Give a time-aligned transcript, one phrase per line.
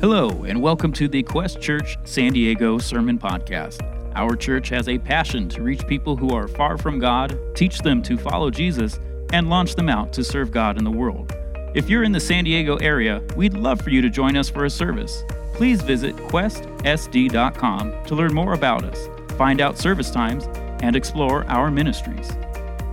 [0.00, 3.82] Hello, and welcome to the Quest Church San Diego Sermon Podcast.
[4.14, 8.00] Our church has a passion to reach people who are far from God, teach them
[8.04, 9.00] to follow Jesus,
[9.32, 11.32] and launch them out to serve God in the world.
[11.74, 14.66] If you're in the San Diego area, we'd love for you to join us for
[14.66, 15.24] a service.
[15.54, 20.44] Please visit questsd.com to learn more about us, find out service times,
[20.80, 22.30] and explore our ministries.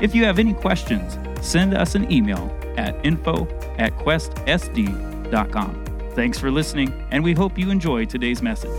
[0.01, 3.47] If you have any questions, send us an email at info
[3.77, 5.85] at questsd.com.
[6.15, 8.71] Thanks for listening, and we hope you enjoy today's message.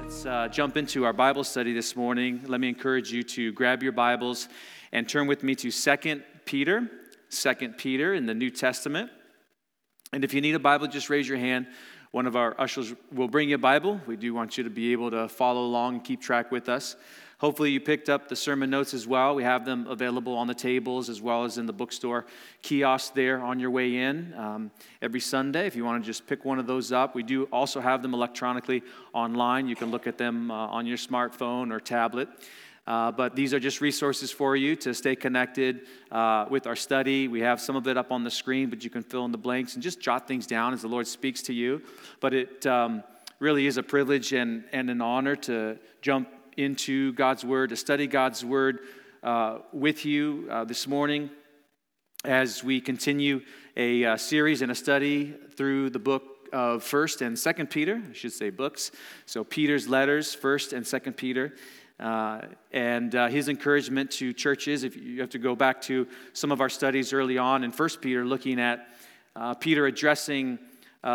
[0.00, 2.40] Let's uh, jump into our Bible study this morning.
[2.46, 4.48] Let me encourage you to grab your Bibles
[4.90, 6.90] and turn with me to 2 Peter,
[7.28, 9.10] 2 Peter in the New Testament.
[10.14, 11.66] And if you need a Bible, just raise your hand.
[12.12, 14.00] One of our ushers will bring you a Bible.
[14.06, 16.96] We do want you to be able to follow along and keep track with us.
[17.38, 19.34] Hopefully, you picked up the sermon notes as well.
[19.34, 22.24] We have them available on the tables as well as in the bookstore
[22.62, 24.70] kiosk there on your way in um,
[25.02, 25.66] every Sunday.
[25.66, 28.14] If you want to just pick one of those up, we do also have them
[28.14, 28.82] electronically
[29.12, 29.68] online.
[29.68, 32.28] You can look at them uh, on your smartphone or tablet.
[32.86, 35.82] Uh, but these are just resources for you to stay connected
[36.12, 37.28] uh, with our study.
[37.28, 39.38] We have some of it up on the screen, but you can fill in the
[39.38, 41.82] blanks and just jot things down as the Lord speaks to you.
[42.20, 43.02] But it um,
[43.40, 48.06] really is a privilege and, and an honor to jump into God's Word, to study
[48.06, 48.80] God's Word
[49.22, 51.28] uh, with you uh, this morning
[52.24, 53.42] as we continue
[53.76, 58.02] a uh, series and a study through the book of First and Second Peter.
[58.08, 58.90] I should say books.
[59.26, 61.54] So Peter's letters, First and Second Peter.
[62.00, 66.52] Uh, and uh, his encouragement to churches, if you have to go back to some
[66.52, 68.88] of our studies early on in First Peter, looking at
[69.34, 70.58] uh, Peter addressing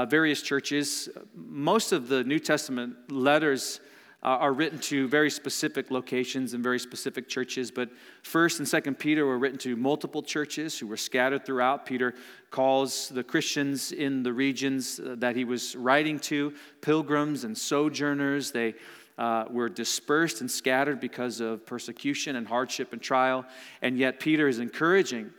[0.08, 1.10] various churches.
[1.36, 3.82] Most of the New Testament letters
[4.24, 7.72] uh, are written to very specific locations and very specific churches.
[7.72, 7.90] But
[8.22, 11.86] First and Second Peter were written to multiple churches who were scattered throughout.
[11.86, 12.14] Peter
[12.52, 18.52] calls the Christians in the regions uh, that he was writing to pilgrims and sojourners.
[18.52, 18.76] They
[19.18, 23.46] uh, were dispersed and scattered because of persecution and hardship and trial.
[23.82, 25.32] And yet, Peter is encouraging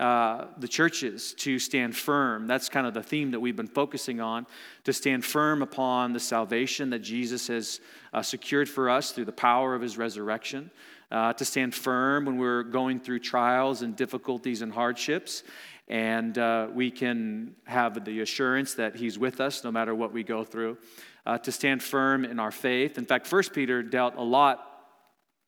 [0.00, 2.46] uh, the churches to stand firm.
[2.46, 4.46] That's kind of the theme that we've been focusing on
[4.84, 7.80] to stand firm upon the salvation that Jesus has
[8.14, 10.70] uh, secured for us through the power of his resurrection.
[11.12, 15.42] Uh, to stand firm when we're going through trials and difficulties and hardships.
[15.88, 20.22] And uh, we can have the assurance that he's with us no matter what we
[20.22, 20.78] go through.
[21.26, 22.96] Uh, to stand firm in our faith.
[22.96, 24.69] In fact, First Peter dealt a lot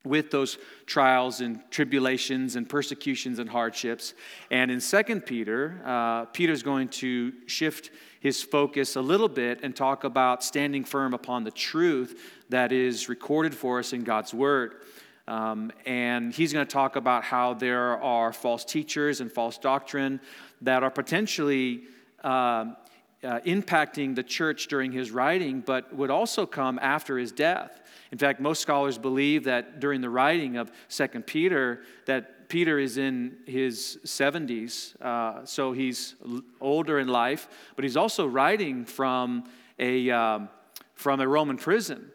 [0.05, 4.15] with those trials and tribulations and persecutions and hardships.
[4.51, 7.91] And in Second Peter, uh, Peter's going to shift
[8.21, 13.09] his focus a little bit and talk about standing firm upon the truth that is
[13.09, 14.77] recorded for us in God's Word.
[15.29, 20.21] Um, and he's going to talk about how there are false teachers and false doctrine
[20.63, 21.83] that are potentially
[22.25, 22.75] uh,
[23.25, 27.81] uh, impacting the church during his writing, but would also come after his death.
[28.13, 32.99] In fact, most scholars believe that during the writing of Second Peter, that Peter is
[32.99, 36.15] in his 70s, uh, so he's
[36.61, 39.45] older in life, but he's also writing from
[39.79, 40.51] a, um,
[40.95, 42.11] from a Roman prison.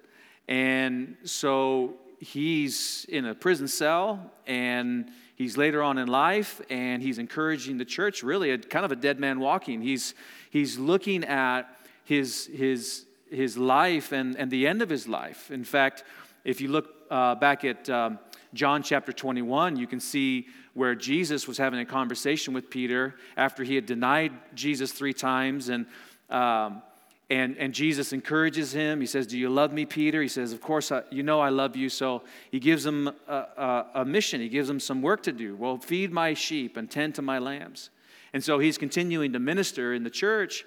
[0.48, 7.18] And so he's in a prison cell and he's later on in life and he's
[7.18, 10.16] encouraging the church really a, kind of a dead man walking he's
[10.50, 15.64] he's looking at his his his life and, and the end of his life in
[15.64, 16.04] fact
[16.44, 18.20] if you look uh, back at um,
[18.54, 23.64] john chapter 21 you can see where jesus was having a conversation with peter after
[23.64, 25.86] he had denied jesus three times and
[26.30, 26.82] um,
[27.30, 29.02] and, and Jesus encourages him.
[29.02, 30.22] He says, Do you love me, Peter?
[30.22, 31.90] He says, Of course, I, you know I love you.
[31.90, 35.56] So he gives him a, a, a, mission, he gives him some work to do.
[35.56, 37.90] Well, feed my sheep and tend to my lambs.
[38.34, 40.64] And so he's continuing to minister in the church,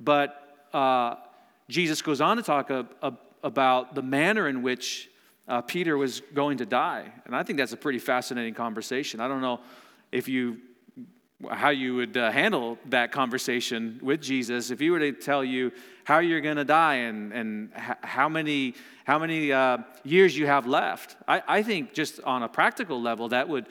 [0.00, 1.16] but uh,
[1.70, 2.86] Jesus goes on to talk a,
[3.42, 5.08] about the manner in which
[5.48, 7.10] uh, Peter was going to die.
[7.24, 9.20] And I think that's a pretty fascinating conversation.
[9.20, 9.60] I don't know
[10.12, 10.58] if you
[11.50, 15.72] how you would uh, handle that conversation with Jesus if he were to tell you
[16.04, 18.74] how you're going to die and, and how many,
[19.04, 21.16] how many uh, years you have left.
[21.26, 23.68] I, I think just on a practical level, that would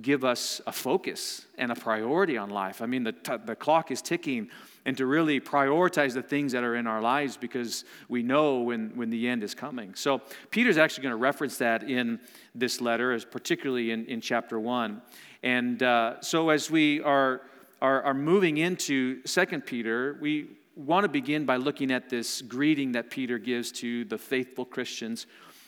[0.00, 2.80] give us a focus and a priority on life.
[2.82, 4.48] I mean, the, t- the clock is ticking,
[4.88, 8.88] and to really prioritize the things that are in our lives because we know when,
[8.94, 9.94] when the end is coming.
[9.94, 12.18] So, Peter's actually going to reference that in
[12.54, 15.02] this letter, as particularly in, in chapter 1.
[15.42, 17.42] And uh, so, as we are,
[17.82, 22.92] are, are moving into Second Peter, we want to begin by looking at this greeting
[22.92, 25.26] that Peter gives to the faithful Christians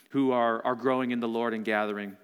[0.09, 2.17] who are, are growing in the Lord and gathering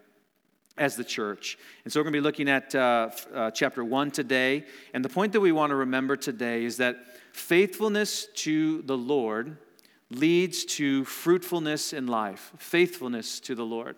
[0.78, 1.58] as the church.
[1.84, 4.64] And so we're going to be looking at uh, uh, chapter 1 today.
[4.92, 6.96] And the point that we want to remember today is that
[7.36, 9.58] Faithfulness to the Lord
[10.10, 13.94] leads to fruitfulness in life, faithfulness to the Lord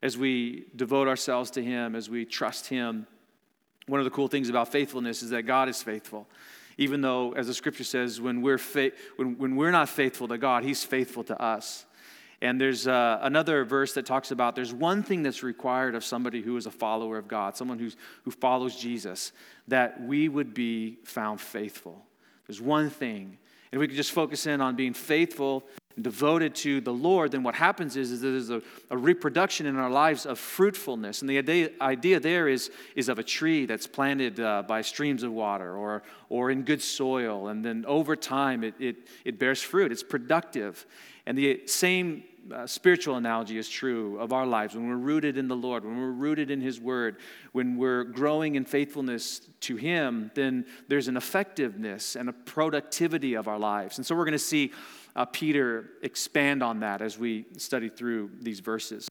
[0.00, 3.06] as we devote ourselves to Him, as we trust Him.
[3.86, 6.26] One of the cool things about faithfulness is that God is faithful.
[6.78, 10.38] Even though, as the scripture says, when we're, fa- when, when we're not faithful to
[10.38, 11.84] God, He's faithful to us.
[12.42, 16.40] And there's uh, another verse that talks about there's one thing that's required of somebody
[16.40, 19.32] who is a follower of God, someone who's, who follows Jesus,
[19.68, 22.02] that we would be found faithful.
[22.46, 23.36] There's one thing.
[23.72, 25.64] And if we could just focus in on being faithful
[25.94, 29.76] and devoted to the Lord, then what happens is, is there's a, a reproduction in
[29.76, 31.20] our lives of fruitfulness.
[31.20, 35.22] And the idea, idea there is, is of a tree that's planted uh, by streams
[35.22, 37.48] of water or, or in good soil.
[37.48, 39.92] And then over time, it, it, it bears fruit.
[39.92, 40.86] It's productive.
[41.26, 44.74] And the same uh, spiritual analogy is true of our lives.
[44.74, 47.16] When we're rooted in the Lord, when we're rooted in His Word,
[47.52, 53.48] when we're growing in faithfulness to Him, then there's an effectiveness and a productivity of
[53.48, 53.98] our lives.
[53.98, 54.72] And so we're going to see
[55.16, 59.08] uh, Peter expand on that as we study through these verses.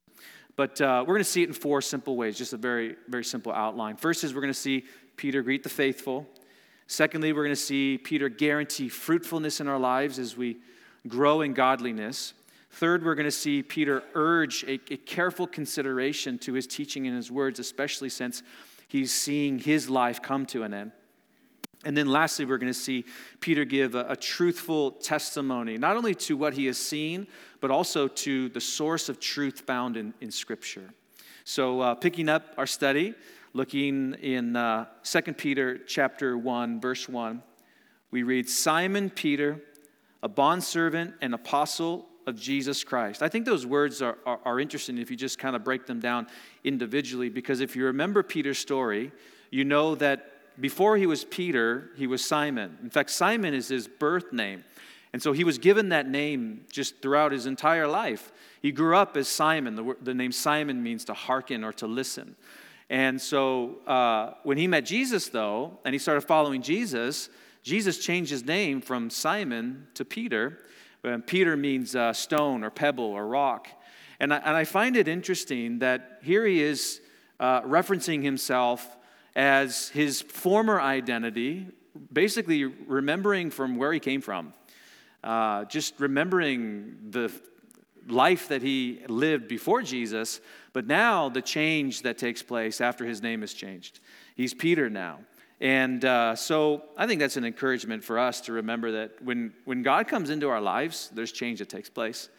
[0.55, 3.23] But uh, we're going to see it in four simple ways, just a very, very
[3.23, 3.95] simple outline.
[3.95, 4.85] First is we're going to see
[5.15, 6.27] Peter greet the faithful.
[6.87, 10.57] Secondly, we're going to see Peter guarantee fruitfulness in our lives as we
[11.07, 12.33] grow in godliness.
[12.71, 17.15] Third, we're going to see Peter urge a, a, careful consideration to his teaching and
[17.15, 18.43] his words, especially since
[18.87, 20.91] he's seeing his life come to an end.
[21.85, 23.05] And then lastly, we're going to see
[23.39, 27.27] Peter give a, a, truthful testimony, not only to what he has seen,
[27.61, 30.93] but also to the source of truth found in, in Scripture.
[31.45, 33.15] So, uh, picking up our study,
[33.53, 37.41] looking in uh, 2 Peter chapter 1, verse 1,
[38.11, 39.61] we read, Simon Peter,
[40.21, 43.23] a bondservant and apostle of Jesus Christ.
[43.23, 45.99] I think those words are, are, are interesting if you just kind of break them
[45.99, 46.27] down
[46.63, 49.11] individually, because if you remember Peter's story,
[49.51, 52.77] you know that before he was Peter, he was Simon.
[52.83, 54.63] In fact, Simon is his birth name.
[55.11, 58.31] And so he was given that name just throughout his entire life.
[58.61, 59.75] He grew up as Simon.
[59.75, 62.35] The, the name Simon means to hearken or to listen.
[62.89, 67.29] And so uh, when he met Jesus, though, and he started following Jesus,
[67.63, 70.59] Jesus changed his name from Simon to Peter.
[71.25, 73.67] Peter means uh, stone or pebble or rock.
[74.19, 77.01] And I, and I find it interesting that here he is
[77.39, 78.97] uh, referencing himself
[79.35, 81.67] as his former identity,
[82.11, 84.53] basically remembering from where he came from,
[85.23, 87.31] uh, just remembering the
[88.07, 90.41] life that he lived before Jesus,
[90.73, 93.99] but now the change that takes place after his name is changed.
[94.35, 95.19] He's Peter now.
[95.61, 99.83] And uh, so I think that's an encouragement for us to remember that when, when
[99.83, 102.29] God comes into our lives, there's change that takes place.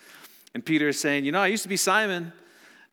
[0.54, 2.32] And Peter is saying, You know, I used to be Simon,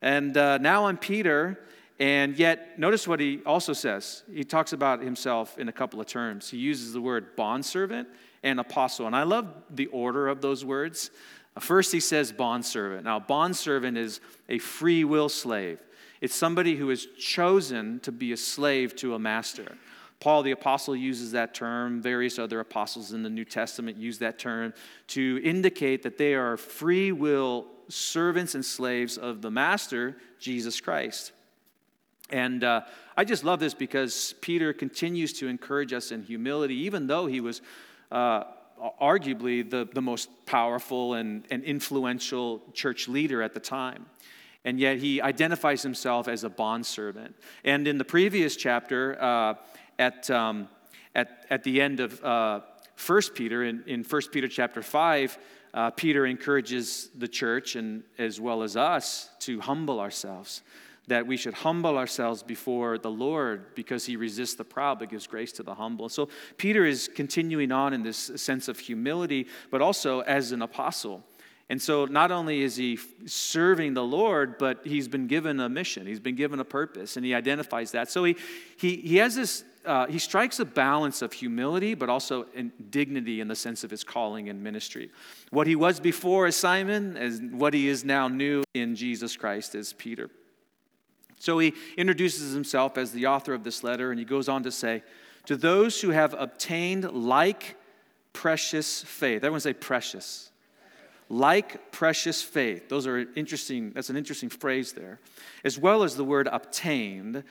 [0.02, 1.58] and uh, now I'm Peter.
[2.00, 4.22] And yet, notice what he also says.
[4.32, 6.48] He talks about himself in a couple of terms.
[6.48, 8.06] He uses the word bondservant
[8.44, 9.08] and apostle.
[9.08, 11.10] And I love the order of those words.
[11.58, 13.04] First, he says bondservant.
[13.04, 15.80] Now, bondservant is a free will slave,
[16.20, 19.76] it's somebody who is chosen to be a slave to a master.
[20.20, 22.02] Paul the apostle uses that term.
[22.02, 24.74] Various other apostles in the New Testament use that term
[25.08, 31.32] to indicate that they are free will servants and slaves of the master, Jesus Christ.
[32.30, 32.82] And uh,
[33.16, 37.40] I just love this because Peter continues to encourage us in humility, even though he
[37.40, 37.62] was
[38.10, 38.44] uh,
[39.00, 44.06] arguably the, the most powerful and, and influential church leader at the time.
[44.64, 47.34] And yet he identifies himself as a bondservant.
[47.64, 49.54] And in the previous chapter, uh,
[49.98, 50.68] at, um,
[51.14, 52.60] at, at the end of uh,
[53.06, 55.38] 1 Peter, in, in 1 Peter chapter 5,
[55.74, 60.62] uh, Peter encourages the church and as well as us to humble ourselves
[61.08, 65.26] that we should humble ourselves before the Lord because he resists the proud but gives
[65.26, 66.08] grace to the humble.
[66.08, 71.24] So Peter is continuing on in this sense of humility, but also as an apostle.
[71.70, 76.06] And so not only is he serving the Lord, but he's been given a mission,
[76.06, 78.10] he's been given a purpose, and he identifies that.
[78.10, 78.36] So he,
[78.78, 83.40] he, he has this, uh, he strikes a balance of humility, but also in dignity
[83.40, 85.10] in the sense of his calling and ministry.
[85.50, 89.74] What he was before as Simon, as what he is now new in Jesus Christ
[89.74, 90.28] as Peter.
[91.38, 94.70] So he introduces himself as the author of this letter, and he goes on to
[94.70, 95.02] say,
[95.46, 97.76] To those who have obtained like
[98.34, 100.50] precious faith, everyone say precious.
[101.30, 102.90] Like precious faith.
[102.90, 105.18] Those are interesting, that's an interesting phrase there.
[105.64, 107.42] As well as the word obtained.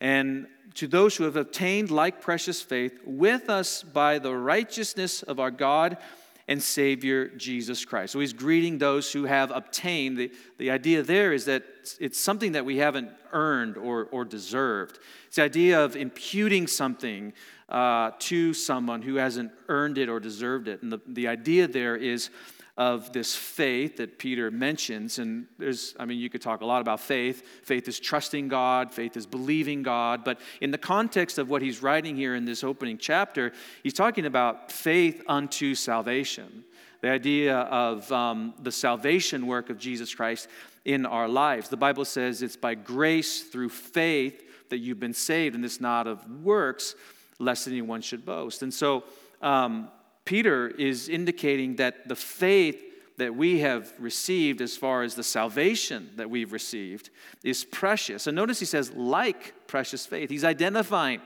[0.00, 5.40] And to those who have obtained like precious faith with us by the righteousness of
[5.40, 5.98] our God
[6.46, 8.12] and Savior Jesus Christ.
[8.12, 10.16] So he's greeting those who have obtained.
[10.16, 11.62] The, the idea there is that
[12.00, 14.98] it's something that we haven't earned or, or deserved.
[15.26, 17.34] It's the idea of imputing something
[17.68, 20.82] uh, to someone who hasn't earned it or deserved it.
[20.82, 22.30] And the, the idea there is
[22.78, 25.18] of this faith that Peter mentions.
[25.18, 27.42] And there's, I mean, you could talk a lot about faith.
[27.64, 30.22] Faith is trusting God, faith is believing God.
[30.24, 34.26] But in the context of what he's writing here in this opening chapter, he's talking
[34.26, 36.64] about faith unto salvation.
[37.00, 40.48] The idea of um, the salvation work of Jesus Christ
[40.84, 41.68] in our lives.
[41.68, 46.06] The Bible says it's by grace through faith that you've been saved, and it's not
[46.06, 46.94] of works,
[47.40, 48.62] lest anyone should boast.
[48.62, 49.02] And so,
[49.42, 49.88] um,
[50.28, 52.78] Peter is indicating that the faith
[53.16, 57.08] that we have received, as far as the salvation that we've received,
[57.42, 58.26] is precious.
[58.26, 60.28] And notice he says, like precious faith.
[60.28, 61.22] He's identifying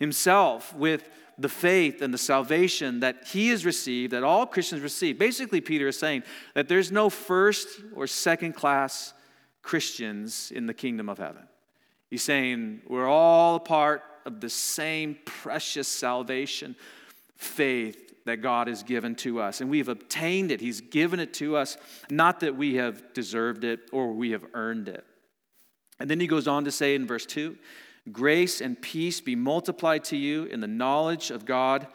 [0.00, 5.16] himself with the faith and the salvation that he has received, that all Christians receive.
[5.16, 9.14] Basically, Peter is saying that there's no first or second class
[9.62, 11.44] Christians in the kingdom of heaven.
[12.10, 16.74] He's saying we're all a part of the same precious salvation,
[17.36, 19.60] faith, that God has given to us.
[19.60, 20.60] And we've obtained it.
[20.60, 21.76] He's given it to us,
[22.10, 25.04] not that we have deserved it or we have earned it.
[25.98, 27.56] And then he goes on to say in verse 2
[28.12, 31.86] Grace and peace be multiplied to you in the knowledge of God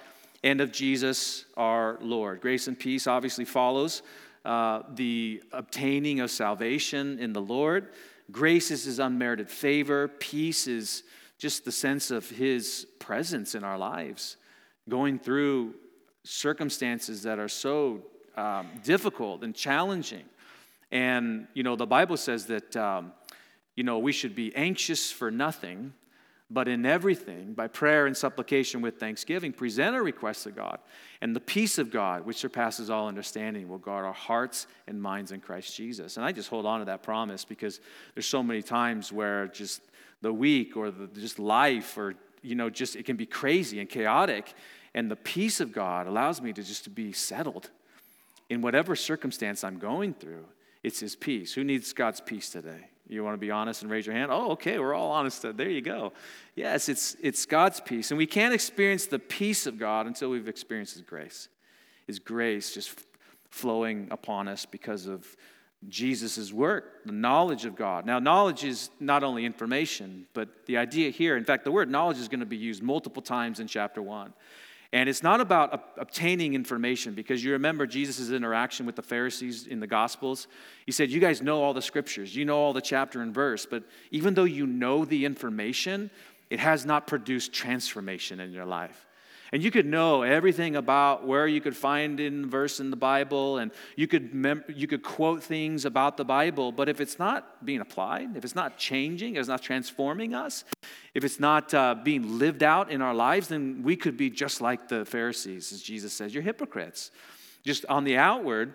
[0.44, 2.42] and of Jesus our Lord.
[2.42, 4.04] Grace and peace obviously follows
[4.46, 7.90] uh, the obtaining of salvation in the Lord.
[8.32, 11.04] Grace is his unmerited favor, peace is
[11.38, 14.38] just the sense of his presence in our lives,
[14.88, 15.74] going through
[16.26, 18.02] circumstances that are so
[18.36, 20.26] um, difficult and challenging.
[20.92, 23.14] And, you know, the Bible says that, um,
[23.76, 25.94] you know, we should be anxious for nothing,
[26.50, 30.80] but in everything, by prayer and supplication with thanksgiving, present our requests to God.
[31.22, 35.32] And the peace of God, which surpasses all understanding, will guard our hearts and minds
[35.32, 36.18] in Christ Jesus.
[36.18, 37.80] And I just hold on to that promise because
[38.14, 39.82] there's so many times where just
[40.22, 43.90] the week or the, just life or, you know, just it can be crazy and
[43.90, 44.54] chaotic.
[44.96, 47.70] And the peace of God allows me to just to be settled
[48.50, 50.46] in whatever circumstance I'm going through.
[50.84, 51.54] It's His peace.
[51.54, 52.88] Who needs God's peace today?
[53.10, 54.32] You want to be honest and raise your hand?
[54.32, 55.46] Oh, okay, we're all honest.
[55.56, 56.14] There you go.
[56.56, 58.10] Yes, it's, it's God's peace.
[58.10, 61.50] And we can't experience the peace of God until we've experienced His grace.
[62.08, 62.98] His grace just
[63.50, 65.36] flowing upon us because of
[65.90, 68.06] Jesus' work, the knowledge of God.
[68.06, 72.18] Now, knowledge is not only information, but the idea here, in fact, the word knowledge
[72.18, 74.34] is going to be used multiple times in chapter 1.
[74.96, 79.82] And it's not about obtaining information because you remember Jesus' interaction with the Pharisees in
[79.82, 80.48] the Gospels.
[80.86, 83.66] He said, You guys know all the scriptures, you know all the chapter and verse,
[83.66, 86.10] but even though you know the information,
[86.50, 89.06] it has not produced transformation in your life.
[89.56, 93.60] And you could know everything about where you could find in verse in the Bible,
[93.60, 97.66] and you could, mem- you could quote things about the Bible, but if it's not
[97.66, 100.66] being applied, if it's not changing, if it's not transforming us,
[101.14, 104.60] if it's not uh, being lived out in our lives, then we could be just
[104.60, 107.12] like the Pharisees, as Jesus says, you're hypocrites.
[107.64, 108.74] Just on the outward,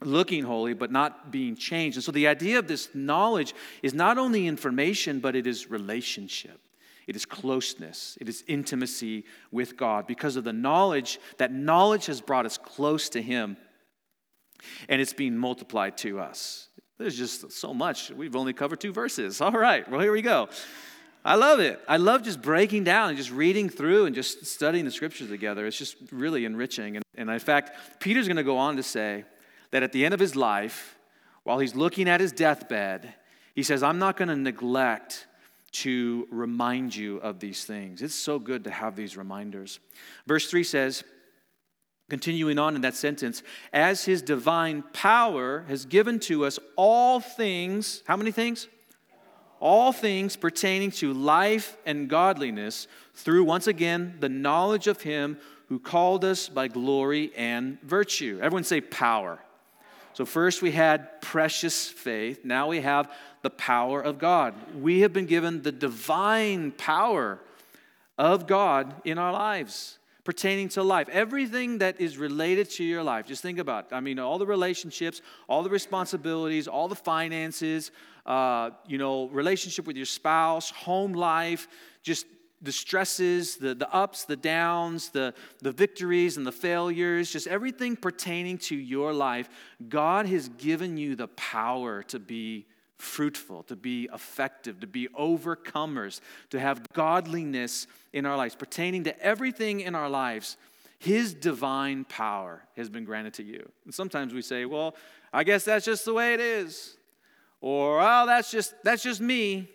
[0.00, 1.98] looking holy, but not being changed.
[1.98, 6.58] And so the idea of this knowledge is not only information, but it is relationship.
[7.06, 8.16] It is closeness.
[8.20, 11.18] It is intimacy with God because of the knowledge.
[11.38, 13.56] That knowledge has brought us close to Him
[14.88, 16.68] and it's being multiplied to us.
[16.98, 18.10] There's just so much.
[18.10, 19.40] We've only covered two verses.
[19.40, 20.48] All right, well, here we go.
[21.24, 21.80] I love it.
[21.88, 25.66] I love just breaking down and just reading through and just studying the scriptures together.
[25.66, 26.96] It's just really enriching.
[26.96, 29.24] And, and in fact, Peter's going to go on to say
[29.70, 30.98] that at the end of his life,
[31.42, 33.14] while he's looking at his deathbed,
[33.54, 35.26] he says, I'm not going to neglect
[35.74, 38.00] to remind you of these things.
[38.00, 39.80] It's so good to have these reminders.
[40.26, 41.04] Verse 3 says,
[42.08, 48.02] continuing on in that sentence, as his divine power has given to us all things,
[48.06, 48.68] how many things?
[49.58, 55.38] All things pertaining to life and godliness through, once again, the knowledge of him
[55.68, 58.38] who called us by glory and virtue.
[58.40, 59.40] Everyone say power.
[60.14, 62.44] So, first we had precious faith.
[62.44, 63.10] Now we have
[63.42, 64.54] the power of God.
[64.80, 67.40] We have been given the divine power
[68.16, 71.08] of God in our lives pertaining to life.
[71.10, 73.94] Everything that is related to your life, just think about it.
[73.94, 77.90] I mean, all the relationships, all the responsibilities, all the finances,
[78.24, 81.68] uh, you know, relationship with your spouse, home life,
[82.02, 82.26] just
[82.64, 87.96] the stresses, the, the ups, the downs, the, the victories and the failures, just everything
[87.96, 89.48] pertaining to your life,
[89.88, 92.66] God has given you the power to be
[92.96, 98.54] fruitful, to be effective, to be overcomers, to have godliness in our lives.
[98.54, 100.56] Pertaining to everything in our lives,
[100.98, 103.68] His divine power has been granted to you.
[103.84, 104.94] And sometimes we say, well,
[105.32, 106.96] I guess that's just the way it is.
[107.60, 109.68] Or, oh, that's just, that's just me.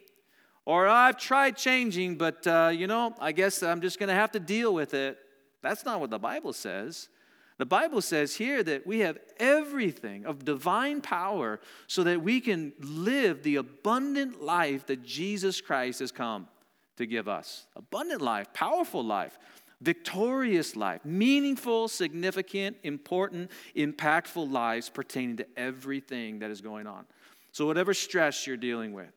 [0.66, 4.32] Or I've tried changing, but uh, you know, I guess I'm just going to have
[4.34, 5.18] to deal with it.
[5.62, 7.10] That's not what the Bible says.
[7.58, 12.72] The Bible says here that we have everything of divine power so that we can
[12.80, 16.48] live the abundant life that Jesus Christ has come
[16.96, 17.68] to give us.
[17.76, 19.38] Abundant life, powerful life,
[19.82, 27.06] victorious life, meaningful, significant, important, impactful lives pertaining to everything that is going on.
[27.52, 29.12] So, whatever stress you're dealing with,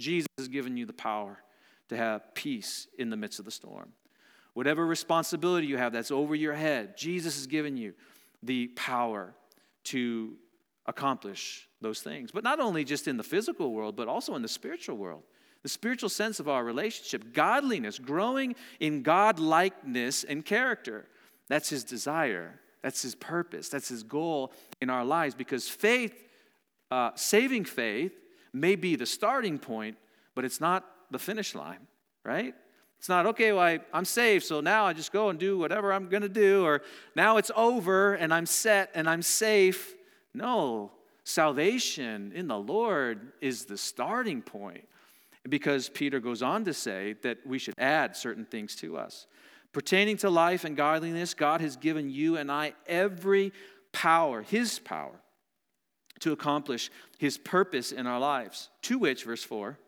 [0.00, 1.38] Jesus has given you the power
[1.88, 3.92] to have peace in the midst of the storm.
[4.54, 7.94] Whatever responsibility you have that's over your head, Jesus has given you
[8.42, 9.34] the power
[9.84, 10.34] to
[10.86, 12.30] accomplish those things.
[12.30, 15.22] But not only just in the physical world, but also in the spiritual world.
[15.62, 21.06] The spiritual sense of our relationship, godliness, growing in God likeness and character.
[21.48, 22.60] That's his desire.
[22.82, 23.68] That's his purpose.
[23.68, 26.14] That's his goal in our lives because faith,
[26.90, 28.12] uh, saving faith,
[28.52, 29.96] may be the starting point,
[30.34, 31.86] but it's not the finish line,
[32.24, 32.54] right?
[32.98, 35.92] It's not, okay, well, I, I'm saved, so now I just go and do whatever
[35.92, 36.82] I'm going to do, or
[37.16, 39.94] now it's over and I'm set and I'm safe.
[40.34, 40.92] No,
[41.24, 44.86] salvation in the Lord is the starting point
[45.48, 49.26] because Peter goes on to say that we should add certain things to us.
[49.72, 53.52] Pertaining to life and godliness, God has given you and I every
[53.92, 55.20] power, His power,
[56.20, 58.68] to accomplish His purpose in our lives.
[58.82, 59.78] To which, verse 4,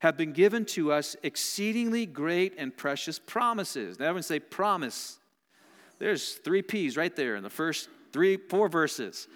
[0.00, 3.98] have been given to us exceedingly great and precious promises.
[3.98, 5.18] Now, everyone say promise.
[5.98, 9.28] There's three P's right there in the first three, four verses.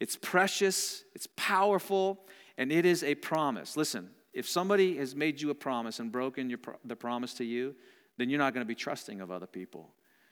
[0.00, 2.20] It's precious, it's powerful,
[2.58, 3.76] and it is a promise.
[3.76, 7.74] Listen, if somebody has made you a promise and broken your, the promise to you,
[8.16, 9.90] then you're not going to be trusting of other people.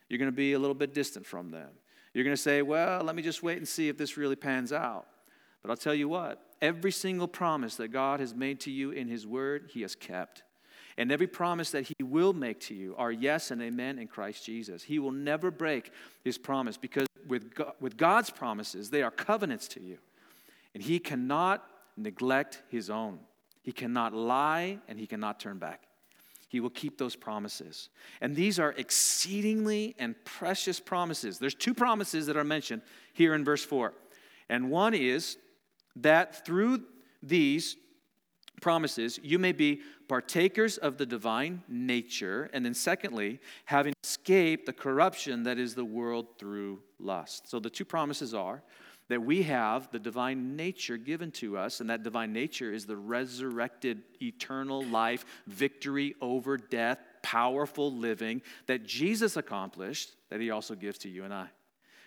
[0.09, 1.69] You're going to be a little bit distant from them.
[2.13, 4.71] You're going to say, well, let me just wait and see if this really pans
[4.71, 5.07] out.
[5.63, 9.07] But I'll tell you what, every single promise that God has made to you in
[9.07, 10.43] His Word, He has kept.
[10.97, 14.45] And every promise that He will make to you are yes and amen in Christ
[14.45, 14.83] Jesus.
[14.83, 15.91] He will never break
[16.23, 19.97] His promise because with, God, with God's promises, they are covenants to you.
[20.73, 23.19] And He cannot neglect His own.
[23.61, 25.83] He cannot lie and He cannot turn back.
[26.49, 27.89] He will keep those promises.
[28.21, 31.39] And these are exceedingly and precious promises.
[31.39, 32.83] There's two promises that are mentioned
[33.13, 33.93] here in verse 4.
[34.49, 35.37] And one is
[35.95, 36.83] that through
[37.21, 37.77] these
[38.61, 44.73] promises you may be partakers of the divine nature, and then secondly, having escaped the
[44.73, 47.49] corruption that is the world through lust.
[47.49, 48.61] So the two promises are
[49.09, 52.95] that we have the divine nature given to us, and that divine nature is the
[52.95, 60.97] resurrected eternal life, victory over death, powerful living that Jesus accomplished, that he also gives
[60.99, 61.47] to you and I.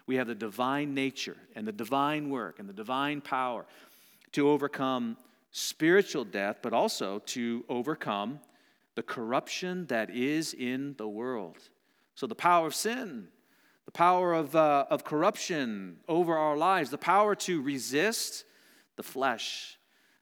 [0.06, 3.66] We have the divine nature and the divine work and the divine power
[4.32, 5.16] to overcome
[5.50, 8.40] spiritual death, but also to overcome
[8.94, 11.56] the corruption that is in the world.
[12.14, 13.28] So, the power of sin,
[13.84, 18.44] the power of, uh, of corruption over our lives, the power to resist
[18.96, 19.78] the flesh.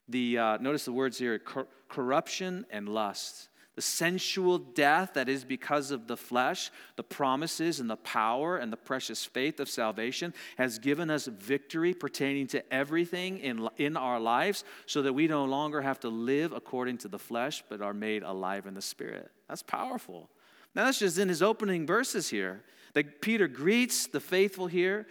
[0.08, 5.44] The, uh, notice the words here cor- corruption and lust the sensual death that is
[5.44, 10.32] because of the flesh, the promises and the power and the precious faith of salvation
[10.56, 15.44] has given us victory pertaining to everything in, in our lives so that we no
[15.44, 19.30] longer have to live according to the flesh but are made alive in the spirit.
[19.48, 20.30] That's powerful.
[20.74, 22.62] Now, that's just in his opening verses here.
[22.94, 25.06] That Peter greets the faithful here,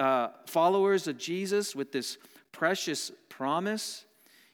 [0.00, 2.18] uh, followers of Jesus, with this
[2.50, 4.04] precious promise.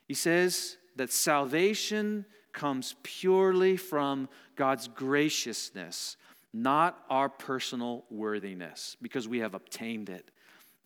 [0.06, 6.16] He says that salvation comes purely from God's graciousness,
[6.52, 10.30] not our personal worthiness, because we have obtained it.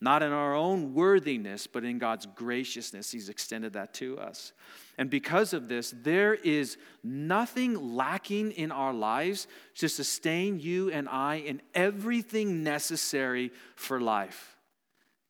[0.01, 3.11] Not in our own worthiness, but in God's graciousness.
[3.11, 4.53] He's extended that to us.
[4.97, 11.09] And because of this, there is nothing lacking in our lives to sustain you and
[11.09, 14.57] I in everything necessary for life.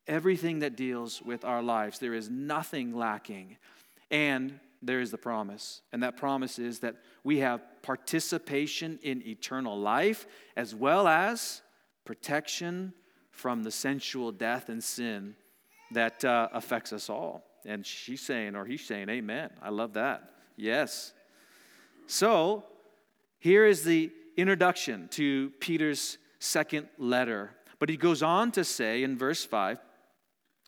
[0.07, 3.57] Everything that deals with our lives, there is nothing lacking.
[4.11, 5.83] And there is the promise.
[5.93, 11.63] And that promise is that we have participation in eternal life as well as
[12.05, 12.93] protection
[13.31, 15.35] from the sensual death and sin
[15.93, 17.45] that uh, affects us all.
[17.65, 19.51] And she's saying, or he's saying, Amen.
[19.63, 20.31] I love that.
[20.57, 21.13] Yes.
[22.07, 22.65] So
[23.39, 27.51] here is the introduction to Peter's second letter.
[27.79, 29.79] But he goes on to say in verse 5,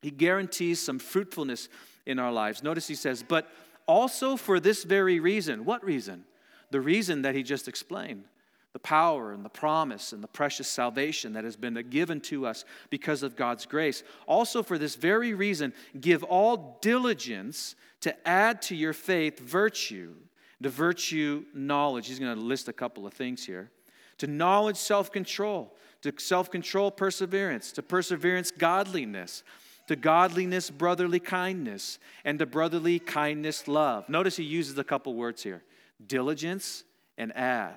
[0.03, 1.69] he guarantees some fruitfulness
[2.07, 2.63] in our lives.
[2.63, 3.51] Notice he says, But
[3.91, 5.65] also for this very reason.
[5.65, 6.25] What reason?
[6.71, 8.25] The reason that he just explained.
[8.73, 12.65] the power and the promise and the precious salvation that has been given to us
[12.89, 14.05] because of God's grace.
[14.27, 20.15] Also, for this very reason, give all diligence to add to your faith virtue,
[20.63, 22.07] to virtue knowledge.
[22.07, 23.71] He's going to list a couple of things here.
[24.19, 25.75] To knowledge, self control.
[26.03, 27.73] To self control, perseverance.
[27.73, 29.43] To perseverance, godliness.
[29.89, 31.99] To godliness, brotherly kindness.
[32.25, 34.09] And to brotherly kindness, love.
[34.09, 35.63] Notice he uses a couple words here
[36.07, 36.85] diligence
[37.19, 37.75] and add.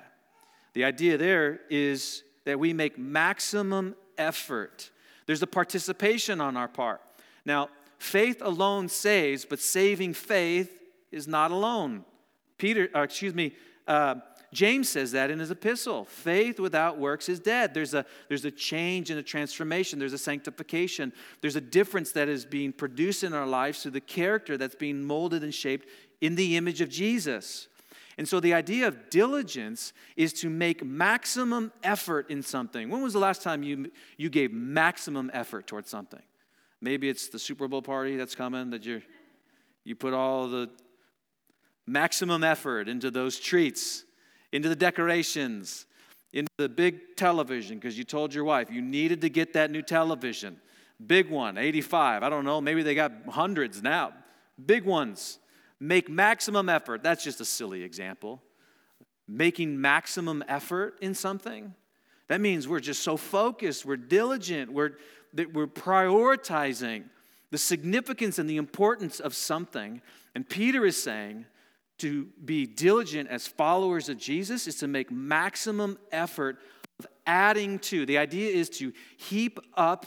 [0.72, 4.90] The idea there is that we make maximum effort.
[5.26, 7.00] There's a participation on our part.
[7.44, 12.04] Now, faith alone saves, but saving faith is not alone.
[12.58, 13.52] Peter, uh, excuse me,
[13.86, 14.16] uh,
[14.54, 16.04] James says that in his epistle.
[16.06, 17.74] Faith without works is dead.
[17.74, 19.98] There's a, there's a change and a transformation.
[19.98, 21.12] There's a sanctification.
[21.40, 25.04] There's a difference that is being produced in our lives through the character that's being
[25.04, 25.88] molded and shaped
[26.20, 27.68] in the image of Jesus.
[28.16, 32.88] And so the idea of diligence is to make maximum effort in something.
[32.88, 36.22] When was the last time you, you gave maximum effort towards something?
[36.80, 39.02] Maybe it's the Super Bowl party that's coming that you
[39.84, 40.70] you put all the
[41.86, 44.04] maximum effort into those treats,
[44.54, 45.84] into the decorations,
[46.32, 49.82] into the big television because you told your wife you needed to get that new
[49.82, 50.60] television.
[51.04, 52.22] Big one, 85.
[52.22, 54.12] I don't know, maybe they got hundreds now.
[54.64, 55.40] Big ones
[55.80, 57.02] make maximum effort.
[57.02, 58.40] That's just a silly example.
[59.26, 61.74] Making maximum effort in something.
[62.28, 64.92] That means we're just so focused, we're diligent, we're,
[65.32, 67.06] that we're prioritizing
[67.50, 70.00] the significance and the importance of something.
[70.32, 71.46] And Peter is saying
[71.98, 76.58] to be diligent as followers of Jesus is to make maximum effort
[76.98, 78.04] of adding to.
[78.06, 80.06] The idea is to heap up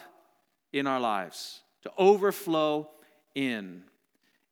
[0.73, 2.89] in our lives, to overflow
[3.35, 3.83] in.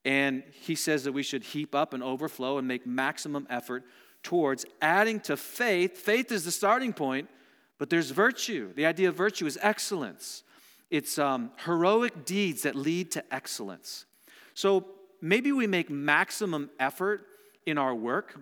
[0.06, 3.84] And he says that we should heap up and overflow and make maximum effort
[4.24, 5.98] towards adding to faith.
[5.98, 7.30] Faith is the starting point,
[7.78, 8.74] but there's virtue.
[8.74, 10.44] The idea of virtue is excellence,
[10.92, 14.06] it's um, heroic deeds that lead to excellence.
[14.54, 14.86] So
[15.26, 17.26] maybe we make maximum effort
[17.66, 18.40] in our work,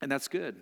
[0.00, 0.56] and that's good.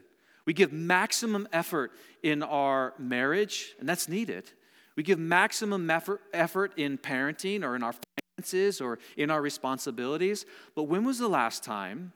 [0.45, 4.51] We give maximum effort in our marriage, and that's needed.
[4.97, 7.95] We give maximum effort, in parenting or in our
[8.39, 10.45] finances or in our responsibilities.
[10.75, 12.13] But when was the last time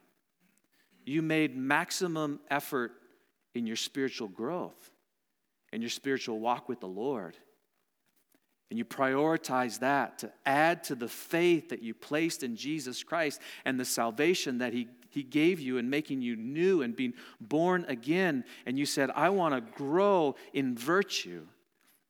[1.04, 2.92] you made maximum effort
[3.54, 4.90] in your spiritual growth
[5.72, 7.36] and your spiritual walk with the Lord?
[8.72, 13.38] And you prioritize that to add to the faith that you placed in Jesus Christ
[13.66, 17.84] and the salvation that He, he gave you and making you new and being born
[17.86, 18.44] again.
[18.64, 21.46] And you said, I want to grow in virtue.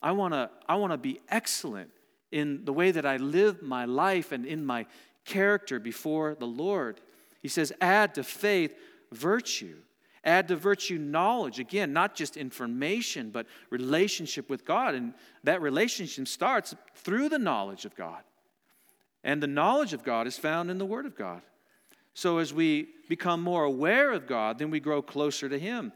[0.01, 1.90] I want to I want to be excellent
[2.31, 4.87] in the way that I live my life and in my
[5.25, 7.01] character before the Lord.
[7.40, 8.72] He says, add to faith
[9.11, 9.79] virtue.
[10.25, 11.59] Add to virtue knowledge.
[11.59, 14.95] Again, not just information, but relationship with God.
[14.95, 18.23] And that relationship starts through the knowledge of God.
[19.25, 21.43] And the knowledge of God is found in the Word of God.
[22.15, 25.93] So as we become more aware of God, then we grow closer to Him.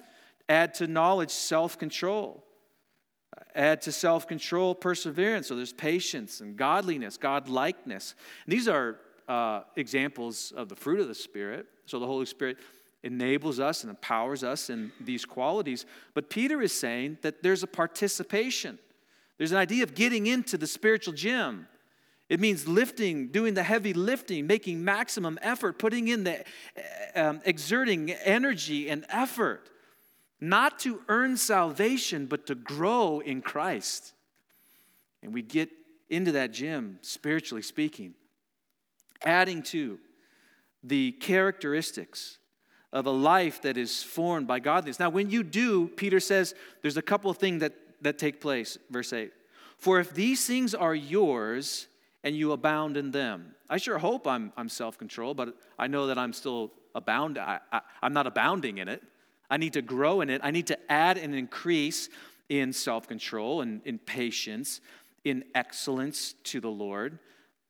[0.49, 2.45] Add to knowledge self control.
[3.55, 5.49] Add to self control perseverance.
[5.49, 8.15] So there's patience and godliness, God likeness.
[8.47, 11.67] These are uh, examples of the fruit of the Spirit.
[11.87, 12.59] So the Holy Spirit
[13.07, 15.87] enables us and empowers us in these qualities.
[16.12, 18.79] But Peter is saying that there's a participation,
[19.38, 21.69] there's an idea of getting into the spiritual gym.
[22.29, 26.45] It means lifting, doing the heavy lifting, making maximum effort, putting in the,
[27.14, 29.71] um, exerting energy and effort
[30.40, 34.12] not to earn salvation, but to grow in Christ.
[35.23, 35.71] And we get
[36.11, 38.14] into that gym, spiritually speaking,
[39.25, 39.99] adding to
[40.83, 42.38] the characteristics
[42.92, 44.99] of a life that is formed by godliness.
[44.99, 47.72] Now, when you do, Peter says there's a couple of things that,
[48.03, 48.79] that take place.
[48.90, 49.33] Verse 8
[49.77, 51.88] For if these things are yours
[52.22, 56.07] and you abound in them, I sure hope I'm, I'm self controlled, but I know
[56.07, 57.38] that I'm still abound.
[57.38, 59.03] I, I, I'm not abounding in it.
[59.51, 60.40] I need to grow in it.
[60.42, 62.09] I need to add and increase
[62.49, 64.81] in self control and in patience,
[65.25, 67.18] in excellence to the Lord.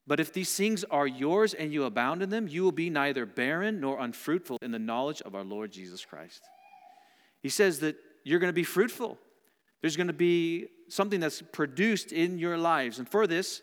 [0.06, 3.26] But if these things are yours and you abound in them, you will be neither
[3.26, 6.42] barren nor unfruitful in the knowledge of our Lord Jesus Christ.
[7.42, 9.18] He says that you're going to be fruitful.
[9.80, 12.98] There's going to be something that's produced in your lives.
[12.98, 13.62] And for this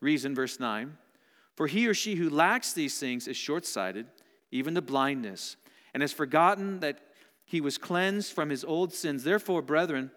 [0.00, 0.96] reason, verse 9,
[1.56, 4.06] for he or she who lacks these things is short sighted,
[4.50, 5.56] even to blindness,
[5.94, 7.00] and has forgotten that
[7.44, 9.24] he was cleansed from his old sins.
[9.24, 10.10] Therefore, brethren,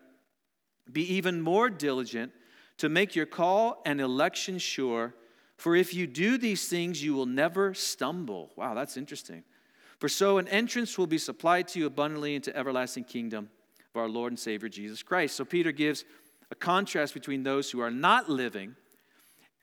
[0.92, 2.32] be even more diligent
[2.78, 5.14] to make your call and election sure.
[5.58, 8.52] For if you do these things, you will never stumble.
[8.56, 9.44] Wow, that's interesting.
[10.00, 13.50] For so an entrance will be supplied to you abundantly into everlasting kingdom.
[13.94, 15.36] of our Lord and Savior Jesus Christ.
[15.36, 16.04] So Peter gives
[16.52, 18.76] a contrast between those who are not living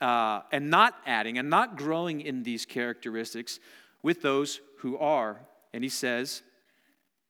[0.01, 3.61] uh, and not adding and not growing in these characteristics
[4.03, 5.41] with those who are.
[5.73, 6.43] And he says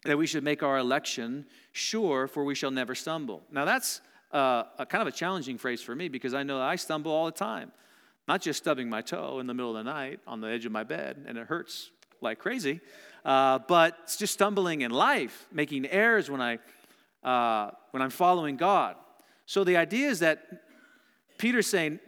[0.05, 3.43] that we should make our election sure, for we shall never stumble.
[3.51, 4.01] Now, that's
[4.33, 7.27] uh, a kind of a challenging phrase for me because I know I stumble all
[7.27, 7.73] the time.
[8.33, 10.73] Not just stubbing my toe in the middle of the night on the edge of
[10.73, 11.91] my bed, and it hurts
[12.23, 12.81] like crazy,
[13.27, 16.59] uh, but it's just stumbling in life, making errors when, I,
[17.23, 18.97] uh, when I'm following God.
[19.45, 20.47] So the idea is that
[21.37, 22.01] Peter's saying,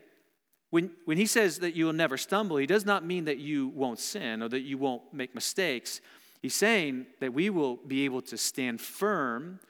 [0.70, 3.68] when, when he says that you will never stumble, he does not mean that you
[3.68, 6.00] won't sin or that you won't make mistakes.
[6.40, 9.60] He's saying that we will be able to stand firm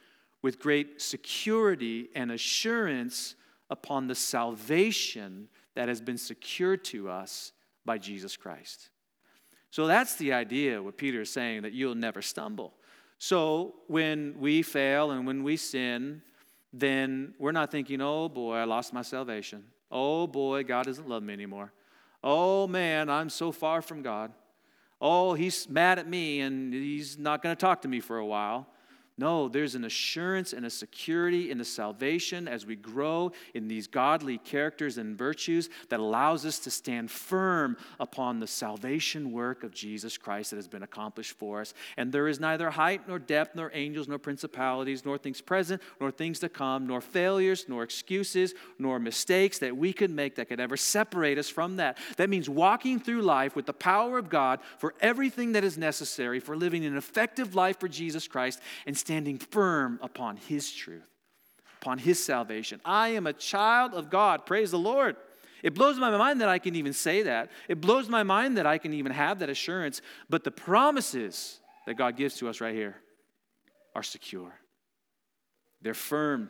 [0.40, 3.34] with great security and assurance
[3.74, 7.52] upon the salvation that has been secured to us
[7.84, 8.90] by Jesus Christ.
[9.70, 12.74] So that's the idea what Peter is saying that you'll never stumble.
[13.18, 16.22] So when we fail and when we sin,
[16.72, 19.64] then we're not thinking, oh boy, I lost my salvation.
[19.90, 21.72] Oh boy, God doesn't love me anymore.
[22.22, 24.32] Oh man, I'm so far from God.
[25.00, 28.24] Oh, he's mad at me and he's not going to talk to me for a
[28.24, 28.68] while.
[29.16, 33.86] No, there's an assurance and a security in the salvation as we grow in these
[33.86, 39.72] godly characters and virtues that allows us to stand firm upon the salvation work of
[39.72, 41.74] Jesus Christ that has been accomplished for us.
[41.96, 46.10] And there is neither height nor depth, nor angels, nor principalities, nor things present, nor
[46.10, 50.58] things to come, nor failures, nor excuses, nor mistakes that we could make that could
[50.58, 51.98] ever separate us from that.
[52.16, 56.40] That means walking through life with the power of God for everything that is necessary
[56.40, 61.02] for living an effective life for Jesus Christ and standing firm upon His truth,
[61.82, 62.80] upon His salvation.
[62.86, 64.46] I am a child of God.
[64.46, 65.16] Praise the Lord.
[65.62, 67.50] It blows my mind that I can even say that.
[67.68, 70.00] It blows my mind that I can even have that assurance.
[70.30, 72.96] But the promises that God gives to us right here
[73.94, 74.58] are secure,
[75.82, 76.48] they're firm,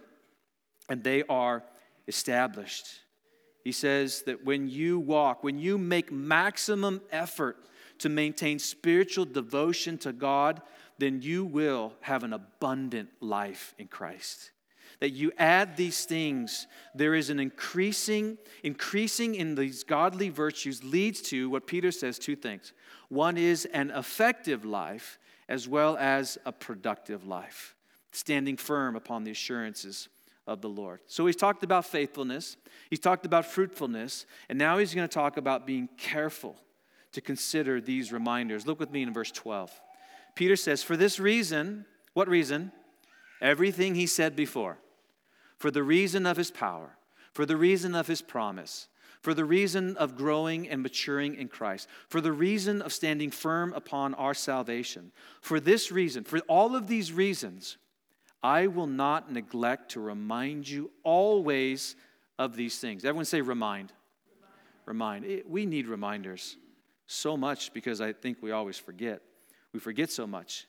[0.89, 1.65] and they are
[2.07, 2.87] established.
[3.65, 7.57] He says that when you walk, when you make maximum effort
[7.99, 10.63] to maintain spiritual devotion to God,
[10.99, 14.51] then you will have an abundant life in Christ.
[15.01, 21.21] That you add these things, there is an increasing, increasing in these godly virtues leads
[21.23, 22.73] to what Peter says two things.
[23.09, 27.75] One is an effective life as well as a productive life,
[28.13, 30.09] standing firm upon the assurances
[30.47, 31.01] of the Lord.
[31.07, 32.57] So he's talked about faithfulness,
[32.91, 36.57] he's talked about fruitfulness, and now he's going to talk about being careful
[37.13, 38.67] to consider these reminders.
[38.67, 39.71] Look with me in verse 12.
[40.35, 42.73] Peter says, For this reason, what reason?
[43.41, 44.79] Everything he said before.
[45.59, 46.97] For the reason of his power,
[47.33, 48.89] for the reason of his promise,
[49.25, 53.73] for the reason of growing and maturing in Christ, for the reason of standing firm
[53.73, 55.13] upon our salvation.
[55.41, 57.79] For this reason, for all of these reasons,
[58.43, 61.97] I will not neglect to remind you always
[62.39, 63.05] of these things.
[63.07, 63.95] Everyone say remind.
[64.87, 65.23] Remind.
[65.25, 65.41] remind.
[65.41, 66.59] Eh, we need reminders
[67.07, 69.23] so much because I think we always forget.
[69.75, 70.67] We forget so much.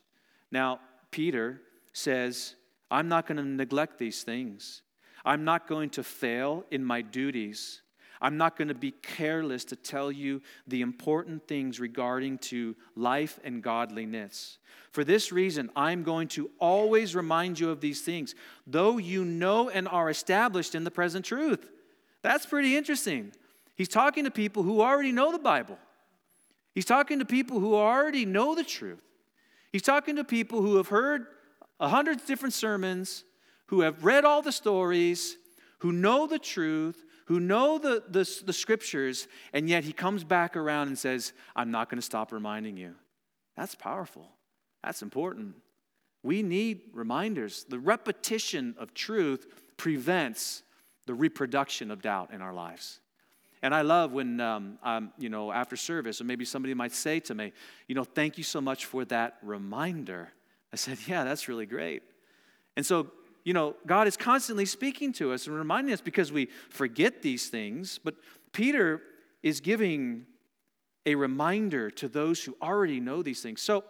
[0.52, 1.62] Now, Peter
[1.94, 2.56] says,
[2.92, 4.82] I'm not going to neglect these things.
[5.24, 7.82] I'm not going to fail in my duties.
[8.20, 13.40] I'm not going to be careless to tell you the important things regarding to life
[13.44, 14.58] and godliness.
[14.92, 18.34] For this reason, I'm going to always remind you of these things,
[18.66, 21.70] though you know and are established in the present truth.
[22.24, 23.34] That's pretty interesting.
[23.76, 25.78] He's talking to people who already know the Bible.
[26.76, 29.02] He's talking to people who already know the truth.
[29.72, 31.26] He's talking to people who have heard
[31.80, 33.24] a hundred different sermons,
[33.68, 35.38] who have read all the stories,
[35.80, 40.56] who know the truth, who know the, the, the scriptures, and yet he comes back
[40.56, 42.94] around and says, I'm not going to stop reminding you.
[43.58, 44.30] That's powerful.
[44.84, 45.56] That's important.
[46.24, 47.66] We need reminders.
[47.68, 50.64] The repetition of truth prevents
[51.06, 53.00] the reproduction of doubt in our lives.
[53.66, 57.20] And I love when, um, um, you know, after service, or maybe somebody might say
[57.22, 57.52] to me,
[57.88, 60.30] you know, thank you so much for that reminder.
[60.72, 62.04] I said, yeah, that's really great.
[62.78, 63.08] And so,
[63.44, 67.50] you know, God is constantly speaking to us and reminding us because we forget these
[67.50, 68.00] things.
[68.04, 68.14] But
[68.52, 69.02] Peter
[69.42, 70.28] is giving
[71.08, 73.64] a reminder to those who already know these things.
[73.64, 73.84] So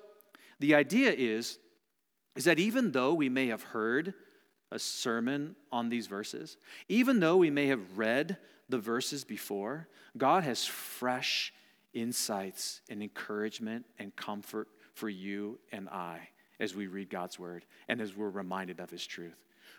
[0.61, 1.59] the idea is,
[2.37, 4.13] is that even though we may have heard
[4.71, 6.55] a sermon on these verses,
[6.87, 8.37] even though we may have read
[8.69, 11.53] the verses before, God has fresh
[11.93, 18.01] insights and encouragement and comfort for you and I as we read God's word and
[18.01, 19.35] as we're reminded of his truth.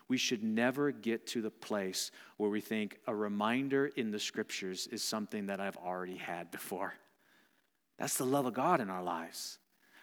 [0.07, 4.87] We should never get to the place where we think a reminder in the scriptures
[4.87, 6.93] is something that I've already had before.
[7.97, 9.57] That's the love of God in our lives,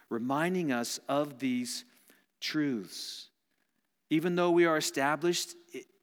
[0.09, 1.85] reminding us of these
[2.39, 3.29] truths
[4.09, 5.55] even though we are established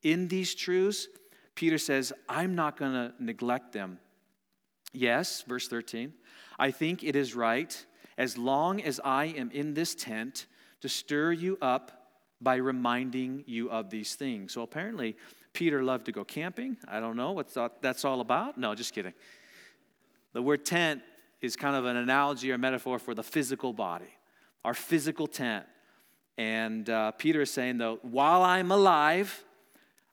[0.03, 1.07] in these truths,
[1.55, 3.99] Peter says, I'm not going to neglect them.
[4.93, 6.13] Yes, verse 13,
[6.59, 7.85] I think it is right,
[8.19, 10.47] as long as I am in this tent,
[10.81, 12.11] to stir you up
[12.41, 14.53] by reminding you of these things.
[14.53, 15.17] So apparently,
[15.53, 16.77] Peter loved to go camping.
[16.89, 18.59] I don't know what that's all about.
[18.59, 19.15] No, just kidding.
[20.33, 21.03] The word tent
[21.41, 24.17] is kind of an analogy or metaphor for the physical body,
[24.65, 25.67] our physical tent.
[26.39, 29.45] And uh, Peter is saying, though, while I'm alive,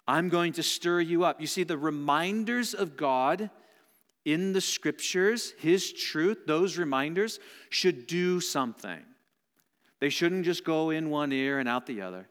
[0.10, 1.40] I'm going to stir you up.
[1.40, 3.52] You see, the reminders of God
[4.26, 9.02] in the scriptures, His truth, those reminders should do something.
[10.00, 12.28] They shouldn't just go in one ear and out the other.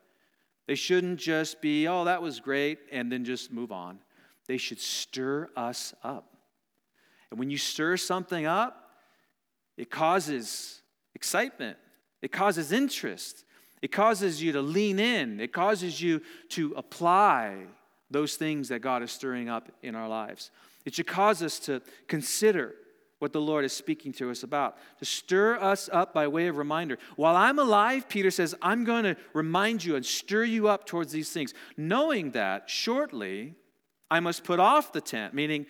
[0.66, 4.00] They shouldn't just be, oh, that was great, and then just move on.
[4.48, 6.36] They should stir us up.
[7.30, 8.90] And when you stir something up,
[9.76, 10.82] it causes
[11.14, 11.76] excitement,
[12.22, 13.44] it causes interest,
[13.82, 17.66] it causes you to lean in, it causes you to apply
[18.10, 20.50] those things that God is stirring up in our lives.
[20.84, 22.74] It should cause us to consider
[23.18, 26.56] what the Lord is speaking to us about, to stir us up by way of
[26.56, 26.98] reminder.
[27.16, 31.12] While I'm alive, Peter says, I'm going to remind you and stir you up towards
[31.12, 33.54] these things, knowing that shortly
[34.10, 35.66] I must put off the tent, meaning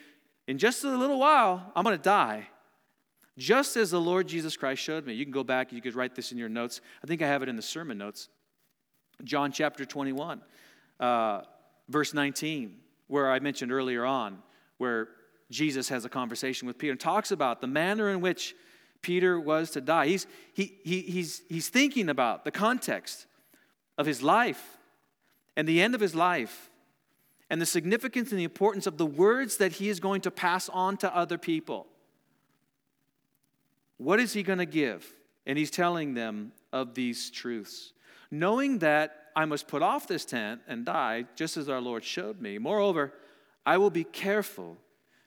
[0.46, 2.48] in just a little while, I'm going to die.
[3.38, 5.14] Just as the Lord Jesus Christ showed me.
[5.14, 6.80] You can go back, you could write this in your notes.
[7.02, 8.28] I think I have it in the sermon notes.
[9.22, 10.42] John chapter 21,
[10.98, 11.42] uh,
[11.88, 14.38] verse 19, where I mentioned earlier on,
[14.78, 15.08] where
[15.50, 18.56] Jesus has a conversation with Peter and talks about the manner in which
[19.02, 20.08] Peter was to die.
[20.08, 23.26] He's, he, he, he's, he's thinking about the context
[23.96, 24.78] of his life
[25.56, 26.70] and the end of his life
[27.50, 30.68] and the significance and the importance of the words that he is going to pass
[30.68, 31.86] on to other people.
[33.98, 35.06] What is he going to give?
[35.46, 37.92] And he's telling them of these truths.
[38.30, 42.40] Knowing that I must put off this tent and die, just as our Lord showed
[42.40, 42.58] me.
[42.58, 43.12] Moreover,
[43.64, 44.76] I will be careful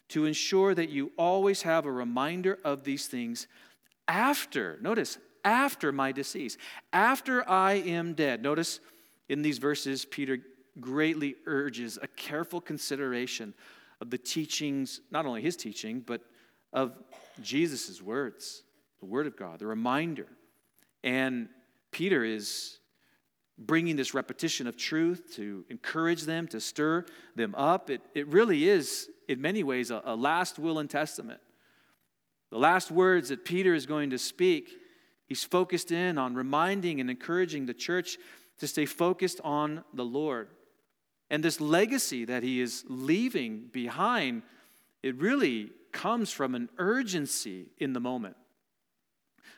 [0.09, 3.47] to ensure that you always have a reminder of these things
[4.07, 6.57] after, notice, after my decease,
[6.91, 8.43] after I am dead.
[8.43, 8.79] Notice
[9.29, 10.39] in these verses, Peter
[10.79, 13.53] greatly urges a careful consideration
[14.01, 16.21] of the teachings, not only his teaching, but
[16.73, 16.93] of
[17.41, 18.63] Jesus' words,
[18.99, 20.27] the Word of God, the reminder.
[21.03, 21.49] And
[21.91, 22.79] Peter is
[23.57, 27.05] bringing this repetition of truth to encourage them, to stir
[27.35, 27.89] them up.
[27.89, 31.39] It, it really is, in many ways, a, a last will and testament.
[32.49, 34.69] The last words that Peter is going to speak,
[35.27, 38.17] he's focused in on reminding and encouraging the church
[38.59, 40.49] to stay focused on the Lord.
[41.29, 44.43] And this legacy that he is leaving behind,
[45.01, 48.35] it really comes from an urgency in the moment.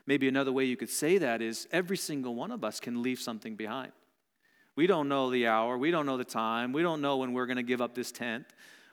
[0.05, 3.19] Maybe another way you could say that is every single one of us can leave
[3.19, 3.91] something behind.
[4.75, 7.45] We don't know the hour, we don't know the time, we don't know when we're
[7.45, 8.45] going to give up this tent,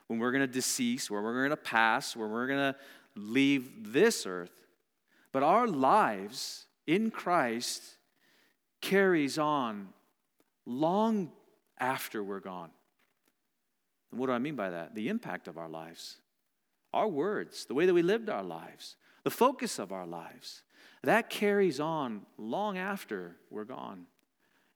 [0.07, 2.79] when we're going to decease, where we're going to pass, where we're going to
[3.15, 4.65] leave this earth.
[5.31, 7.83] But our lives in Christ
[8.79, 9.89] carries on
[10.65, 11.31] long
[11.79, 12.69] after we're gone.
[14.11, 14.93] And what do I mean by that?
[14.93, 16.17] The impact of our lives,
[16.93, 20.63] our words, the way that we lived our lives, the focus of our lives.
[21.03, 24.05] That carries on long after we're gone.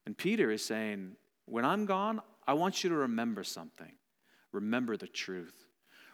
[0.05, 3.91] And Peter is saying, When I'm gone, I want you to remember something.
[4.51, 5.55] Remember the truth.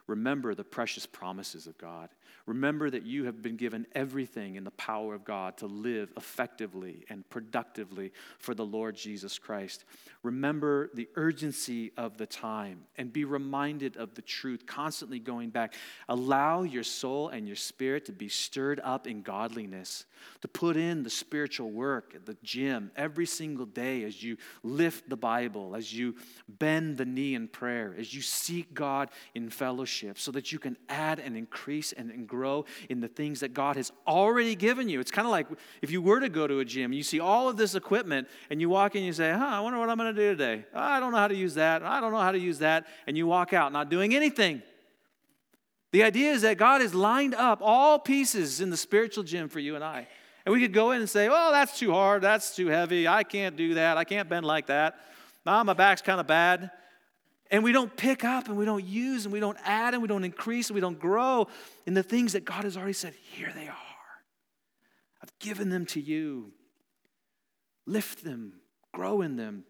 [0.08, 2.10] Remember the precious promises of God.
[2.46, 7.06] Remember that you have been given everything in the power of God to live effectively
[7.10, 9.86] and productively for the Lord Jesus Christ.
[10.24, 15.74] Remember the urgency of the time and be reminded of the truth, constantly going back.
[16.10, 20.06] Allow your soul and your spirit to be stirred up in godliness,
[20.41, 25.10] to put in the spiritual work at the gym every single day as you lift
[25.10, 26.15] the Bible, as you
[26.48, 30.78] bend the knee in prayer, as you seek God in fellowship, so that you can
[30.89, 35.00] add and increase and grow in the things that God has already given you.
[35.00, 35.48] It's kind of like
[35.82, 38.62] if you were to go to a gym, you see all of this equipment, and
[38.62, 40.66] you walk in and you say, huh, I wonder what I'm going to do today?
[40.74, 41.84] I don't know how to use that.
[41.84, 42.88] I don't know how to use that.
[43.08, 44.62] And you walk out not doing anything.
[45.92, 49.60] The idea is that God has lined up all pieces in the spiritual gym for
[49.60, 50.08] you and I.
[50.46, 52.22] And we could go in and say, oh, that's too hard.
[52.22, 53.08] That's too heavy.
[53.08, 53.98] I can't do that.
[53.98, 54.96] I can't bend like that.
[55.46, 56.72] Nah, my back's kind of bad.
[57.52, 60.08] And we don't pick up and we don't use and we don't add and we
[60.08, 61.47] don't increase and we don't grow
[61.85, 63.75] in the things that God has already said, here they are.
[65.21, 66.54] I've given them to you.
[67.85, 68.54] Lift them,
[68.93, 69.65] grow in them,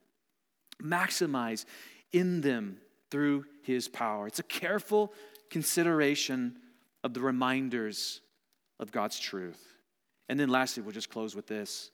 [0.81, 1.65] maximize
[2.13, 2.77] in them
[3.09, 4.27] through his power.
[4.27, 5.11] It's a careful
[5.49, 6.57] consideration
[7.03, 8.21] of the reminders
[8.79, 9.75] of God's truth.
[10.29, 11.89] And then lastly, we'll just close with this.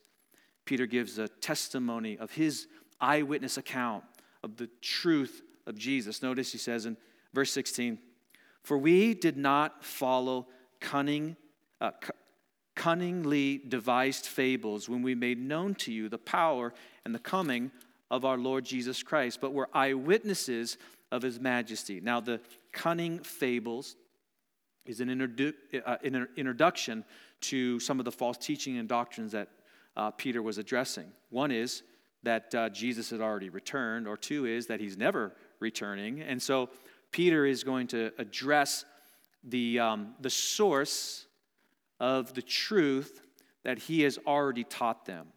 [0.66, 2.66] Peter gives a testimony of his
[3.00, 4.04] eyewitness account
[4.42, 6.22] of the truth of Jesus.
[6.22, 6.96] Notice he says in
[7.32, 7.98] verse 16,
[8.64, 10.48] For we did not follow
[10.80, 11.36] cunning,
[11.80, 11.92] uh,
[12.74, 16.72] cunningly devised fables when we made known to you the power
[17.04, 17.70] and the coming
[18.10, 20.78] of our Lord Jesus Christ, but were eyewitnesses
[21.12, 22.00] of his majesty.
[22.00, 22.40] Now, the
[22.72, 23.96] cunning fables
[24.86, 25.54] is an, introdu-
[25.84, 27.04] uh, an introduction
[27.42, 29.48] to some of the false teaching and doctrines that
[29.96, 31.12] uh, Peter was addressing.
[31.28, 31.82] One is
[32.22, 36.20] that uh, Jesus had already returned, or two is that he's never returning.
[36.20, 36.70] And so
[37.10, 38.84] Peter is going to address
[39.44, 41.26] the, um, the source
[42.00, 43.22] of the truth
[43.64, 45.28] that he has already taught them.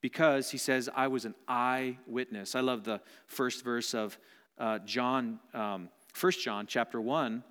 [0.00, 2.54] Because he says, I was an eyewitness.
[2.54, 4.16] I love the first verse of
[4.56, 7.42] uh, John, um, 1 John chapter 1.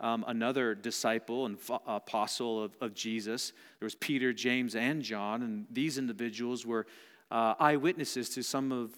[0.00, 1.56] Um, another disciple and
[1.86, 3.52] apostle of, of Jesus.
[3.78, 6.86] There was Peter, James, and John, and these individuals were
[7.30, 8.90] uh, eyewitnesses to some of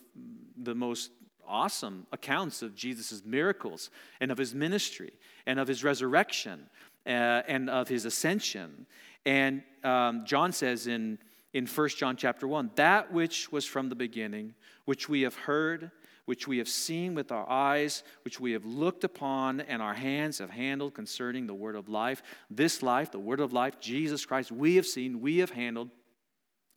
[0.56, 1.10] the most
[1.48, 3.90] awesome accounts of Jesus' miracles
[4.20, 5.12] and of his ministry
[5.46, 6.68] and of his resurrection
[7.06, 8.86] uh, and of his ascension.
[9.24, 11.18] And um, John says in,
[11.52, 15.90] in 1 John chapter 1 that which was from the beginning, which we have heard,
[16.26, 20.38] which we have seen with our eyes, which we have looked upon, and our hands
[20.38, 22.22] have handled concerning the word of life.
[22.50, 25.90] This life, the word of life, Jesus Christ, we have seen, we have handled.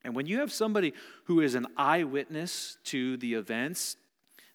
[0.03, 0.93] And when you have somebody
[1.25, 3.97] who is an eyewitness to the events,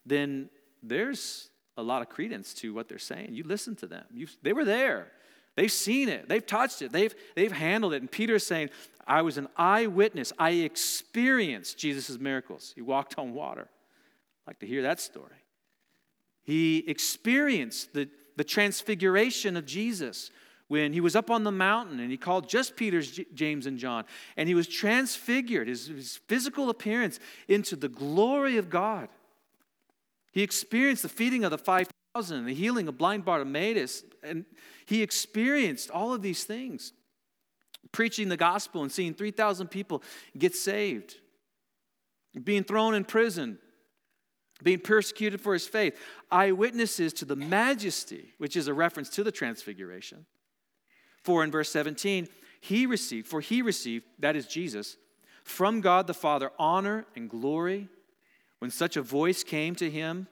[0.05, 0.49] then
[0.83, 3.29] there's a lot of credence to what they're saying.
[3.33, 4.05] You listen to them.
[4.13, 5.11] you they were there.
[5.55, 6.27] They've seen it.
[6.27, 6.91] They've touched it.
[6.91, 8.01] They've, they've handled it.
[8.01, 8.69] And Peter is saying,
[9.07, 10.33] I was an eyewitness.
[10.37, 12.73] I experienced Jesus' miracles.
[12.75, 13.69] He walked on water.
[14.45, 15.45] I'd like to hear that story.
[16.43, 20.29] He experienced the, the transfiguration of Jesus
[20.67, 24.03] when he was up on the mountain and he called just Peter, James, and John.
[24.35, 29.09] And he was transfigured, his, his physical appearance, into the glory of God.
[30.35, 34.43] He experienced the feeding of the 5,000, the healing of blind Bartimaeus, and
[34.85, 36.91] he experienced all of these things.
[37.93, 40.03] Preaching the gospel and seeing 3,000 people
[40.37, 41.15] get saved,
[42.43, 43.59] being thrown in prison,
[44.61, 45.97] being persecuted for his faith,
[46.29, 50.25] eyewitnesses to the majesty, which is a reference to the transfiguration.
[51.23, 52.27] For in verse 17,
[52.59, 54.97] he received, for he received, that is Jesus,
[55.45, 57.87] from God the Father, honor and glory
[58.59, 60.27] when such a voice came to him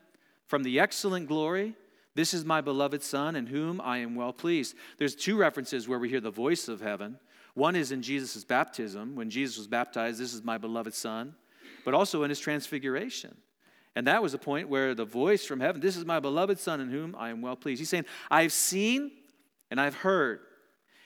[0.46, 1.76] from the excellent glory,
[2.16, 4.76] this is my beloved Son in whom I am well pleased.
[4.98, 7.18] There's two references where we hear the voice of heaven.
[7.56, 11.36] One is in Jesus' baptism, when Jesus was baptized, this is my beloved Son,
[11.86, 13.36] but also in his transfiguration.
[13.96, 16.82] And that was a point where the voice from heaven, this is my beloved Son
[16.82, 17.80] in whom I am well pleased.
[17.80, 19.12] He's saying, I've seen
[19.70, 20.40] and I've heard.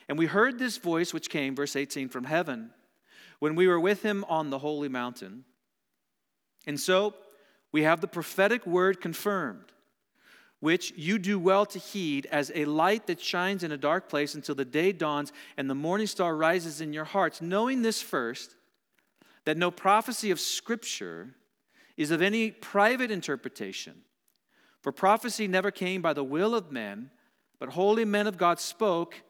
[0.08, 2.70] And we heard this voice which came, verse 18, from heaven
[3.38, 5.44] when we were with him on the holy mountain.
[6.66, 7.14] And so
[7.72, 9.72] we have the prophetic word confirmed,
[10.60, 14.34] which you do well to heed as a light that shines in a dark place
[14.34, 18.56] until the day dawns and the morning star rises in your hearts, knowing this first,
[19.44, 21.34] that no prophecy of Scripture
[21.96, 23.94] is of any private interpretation.
[24.82, 27.10] For prophecy never came by the will of men,
[27.58, 29.22] but holy men of God spoke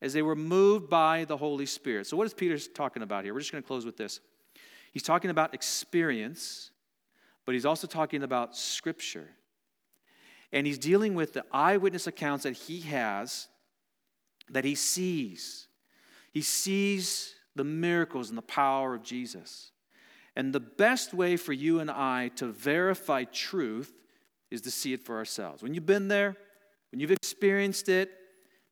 [0.00, 2.06] as they were moved by the Holy Spirit.
[2.06, 3.34] So, what is Peter talking about here?
[3.34, 4.20] We're just going to close with this.
[4.94, 6.70] He's talking about experience
[7.44, 9.28] but he's also talking about Scripture.
[10.52, 13.48] And he's dealing with the eyewitness accounts that he has,
[14.50, 15.66] that he sees.
[16.32, 19.72] He sees the miracles and the power of Jesus.
[20.36, 23.92] And the best way for you and I to verify truth
[24.50, 25.62] is to see it for ourselves.
[25.62, 26.36] When you've been there,
[26.90, 28.10] when you've experienced it,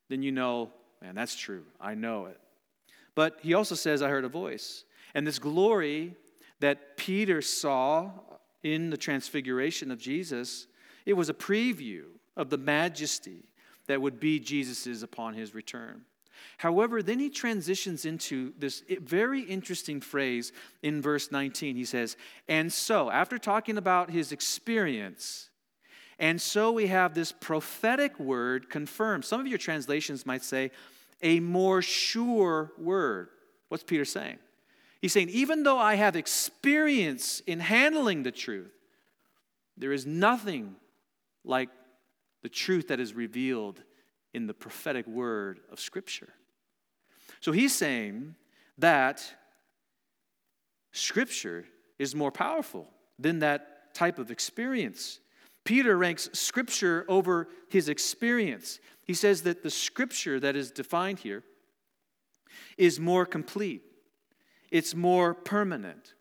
[0.08, 1.64] then you know, man, that's true.
[1.80, 2.38] I know it.
[3.14, 4.84] But he also says, I heard a voice.
[5.14, 6.16] And this glory
[6.60, 8.10] that Peter saw
[8.62, 10.66] in the transfiguration of Jesus,
[11.04, 12.04] it was a preview
[12.36, 13.44] of the majesty
[13.86, 16.02] that would be Jesus's upon his return.
[16.58, 20.52] However, then he transitions into this very interesting phrase
[20.82, 21.76] in verse 19.
[21.76, 22.16] He says,
[22.48, 25.50] And so, after talking about his experience,
[26.18, 29.24] and so we have this prophetic word confirmed.
[29.24, 30.70] Some of your translations might say,
[31.22, 33.28] a more sure word.
[33.68, 34.38] What's Peter saying?
[35.02, 38.72] He's saying, even though I have experience in handling the truth,
[39.76, 40.76] there is nothing
[41.44, 41.70] like
[42.42, 43.82] the truth that is revealed
[44.32, 46.32] in the prophetic word of Scripture.
[47.40, 48.36] So he's saying
[48.78, 49.24] that
[50.92, 51.64] Scripture
[51.98, 52.86] is more powerful
[53.18, 55.18] than that type of experience.
[55.64, 58.78] Peter ranks Scripture over his experience.
[59.04, 61.42] He says that the Scripture that is defined here
[62.78, 63.82] is more complete.
[64.72, 66.14] It's more permanent,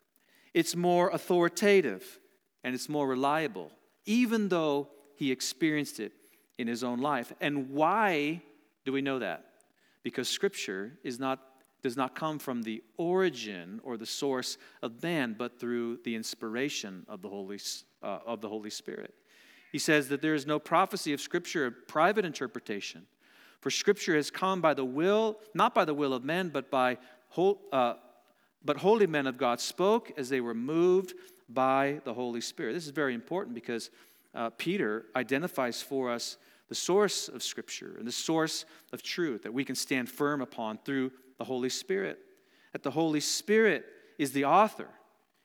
[0.53, 2.19] it's more authoritative,
[2.65, 3.71] and it's more reliable,
[4.05, 6.11] even though he experienced it
[6.57, 7.31] in his own life.
[7.39, 8.41] And why
[8.83, 9.45] do we know that?
[10.03, 11.39] Because Scripture is not,
[11.81, 17.05] does not come from the origin or the source of man, but through the inspiration
[17.07, 17.59] of the Holy,
[18.03, 19.13] uh, of the Holy Spirit.
[19.71, 23.07] He says that there is no prophecy of Scripture, a private interpretation.
[23.61, 26.97] For Scripture has come by the will, not by the will of men, but by
[27.71, 27.93] uh,
[28.63, 31.13] but holy men of God spoke as they were moved
[31.49, 32.73] by the Holy Spirit.
[32.73, 33.89] This is very important because
[34.33, 36.37] uh, Peter identifies for us
[36.69, 40.77] the source of Scripture and the source of truth that we can stand firm upon
[40.85, 42.19] through the Holy Spirit.
[42.71, 43.85] That the Holy Spirit
[44.17, 44.87] is the author,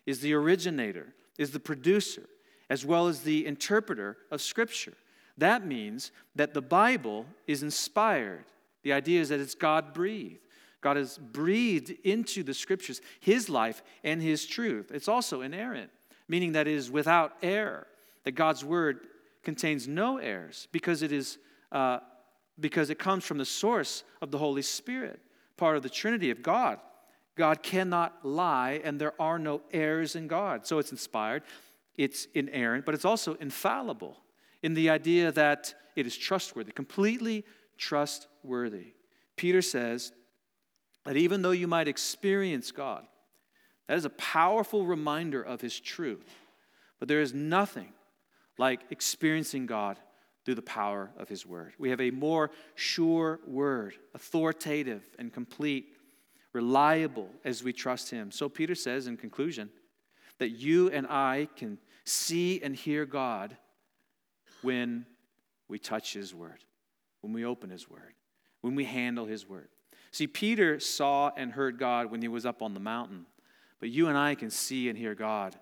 [0.05, 2.29] is the originator, is the producer,
[2.71, 4.95] as well as the interpreter of Scripture.
[5.39, 8.45] That means that the Bible is inspired.
[8.83, 10.46] The idea is that it's God breathed.
[10.81, 14.91] God has breathed into the scriptures his life and his truth.
[14.93, 15.91] It's also inerrant,
[16.29, 17.87] meaning that it is without error,
[18.25, 19.01] that God's word
[19.43, 21.39] contains no errors because it is
[21.73, 21.99] uh,
[22.59, 25.21] because it comes from the source of the Holy Spirit,
[25.57, 26.79] part of the Trinity of God.
[27.37, 30.67] God cannot lie, and there are no errors in God.
[30.67, 31.43] So it's inspired,
[31.97, 34.17] it's inerrant, but it's also infallible
[34.63, 37.45] in the idea that it is trustworthy, completely
[37.77, 38.95] trustworthy.
[39.37, 40.13] Peter says
[41.07, 43.07] that even though you might experience God,
[43.87, 46.29] that is a powerful reminder of His truth.
[46.99, 47.93] But there is nothing
[48.59, 49.99] like experiencing God
[50.45, 51.75] through the power of His Word.
[51.79, 55.87] We have a more sure Word, authoritative and complete,
[56.53, 58.33] reliable as we trust Him.
[58.33, 59.71] So Peter says in conclusion
[60.39, 63.57] that you and I can see and hear God
[64.63, 65.07] when
[65.69, 66.65] we touch His Word,
[67.21, 68.15] when we open His Word,
[68.61, 69.69] when we handle His Word.
[70.11, 73.27] See, Peter saw and heard God when he was up on the mountain,
[73.81, 75.57] but you and I can see and hear God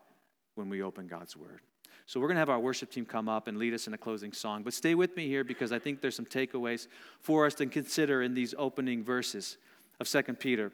[0.55, 1.61] when we open God's Word.
[2.07, 3.99] So we're going to have our worship team come up and lead us in a
[3.99, 4.63] closing song.
[4.63, 6.87] But stay with me here because I think there's some takeaways
[7.21, 9.57] for us to consider in these opening verses
[10.01, 10.71] of 2 Peter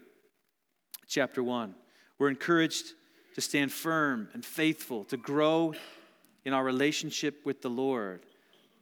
[1.06, 1.74] chapter 1.
[2.18, 2.94] We're encouraged
[3.34, 5.74] to stand firm and faithful, to grow
[6.44, 8.26] in our relationship with the Lord,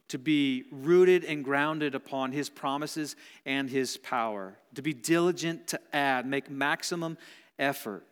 [0.09, 5.81] to be rooted and grounded upon His promises and His power, to be diligent to
[5.93, 7.19] add, make maximum
[7.59, 8.07] effort.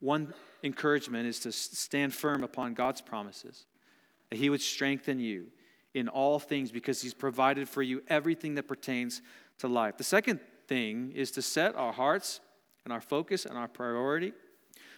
[0.00, 3.66] One encouragement is to stand firm upon God's promises,
[4.30, 5.46] that He would strengthen you
[5.94, 9.22] in all things because He's provided for you everything that pertains
[9.58, 9.96] to life.
[9.96, 12.40] The second thing is to set our hearts
[12.84, 14.32] and our focus and our priority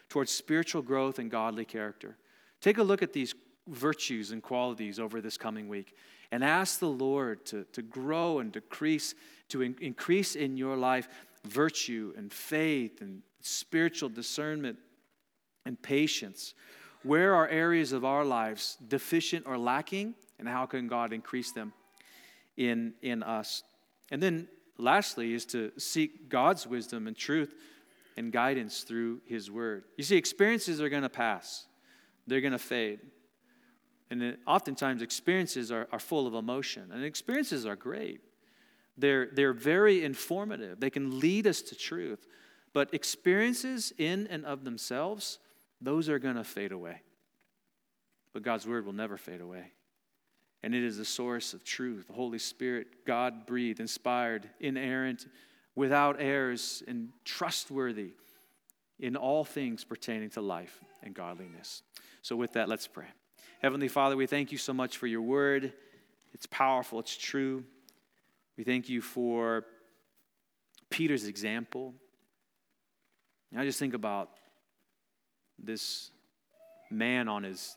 [0.08, 2.16] towards spiritual growth and godly character.
[2.60, 3.34] Take a look at these
[3.68, 5.94] virtues and qualities over this coming week.
[6.30, 9.14] And ask the Lord to, to grow and decrease,
[9.48, 11.08] to in, increase in your life
[11.44, 14.78] virtue and faith and spiritual discernment
[15.64, 16.54] and patience.
[17.02, 21.72] Where are areas of our lives deficient or lacking, and how can God increase them
[22.56, 23.62] in, in us?
[24.10, 24.48] And then,
[24.78, 27.54] lastly, is to seek God's wisdom and truth
[28.16, 29.84] and guidance through His Word.
[29.96, 31.66] You see, experiences are going to pass,
[32.26, 33.00] they're going to fade.
[34.10, 38.20] And oftentimes, experiences are, are full of emotion, and experiences are great.
[38.96, 42.26] They're, they're very informative, they can lead us to truth.
[42.74, 45.38] But experiences in and of themselves,
[45.80, 47.02] those are going to fade away.
[48.32, 49.72] But God's word will never fade away.
[50.62, 52.08] And it is the source of truth.
[52.08, 55.26] The Holy Spirit, God breathed, inspired, inerrant,
[55.74, 58.12] without errors, and trustworthy
[58.98, 61.82] in all things pertaining to life and godliness.
[62.22, 63.06] So, with that, let's pray.
[63.60, 65.72] Heavenly Father, we thank you so much for your word.
[66.32, 67.64] It's powerful, it's true.
[68.56, 69.64] We thank you for
[70.90, 71.92] Peter's example.
[73.50, 74.30] And I just think about
[75.58, 76.12] this
[76.88, 77.76] man on his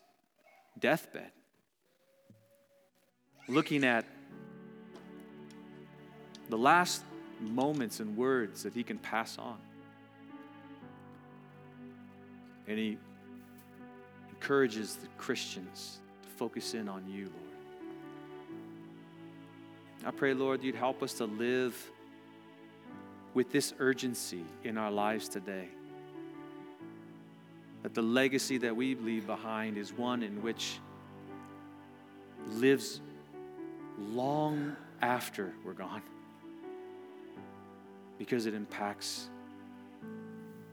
[0.78, 1.32] deathbed,
[3.48, 4.04] looking at
[6.48, 7.02] the last
[7.40, 9.58] moments and words that he can pass on.
[12.68, 12.98] And he
[14.42, 17.36] encourages the Christians to focus in on you, Lord.
[20.04, 21.90] I pray, Lord, you'd help us to live
[23.34, 25.68] with this urgency in our lives today.
[27.84, 30.80] That the legacy that we leave behind is one in which
[32.48, 33.00] lives
[34.00, 36.02] long after we're gone
[38.18, 39.28] because it impacts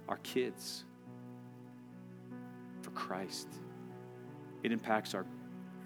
[0.07, 0.85] our kids
[2.89, 3.47] for Christ.
[4.63, 5.25] It impacts our,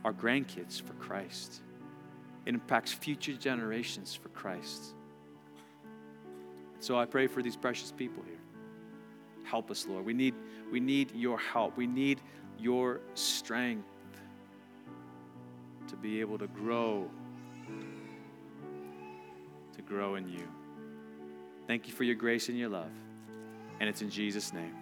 [0.04, 1.62] our grandkids for Christ.
[2.45, 4.95] It impacts future generations for Christ.
[6.80, 8.39] So I pray for these precious people here.
[9.45, 10.06] Help us, Lord.
[10.06, 10.34] We need,
[10.72, 11.78] we need your help.
[11.78, 12.20] We need
[12.60, 13.88] your strength
[15.88, 17.10] to be able to grow,
[19.76, 20.47] to grow in you.
[21.68, 22.91] Thank you for your grace and your love.
[23.80, 24.76] And it's in Jesus' name.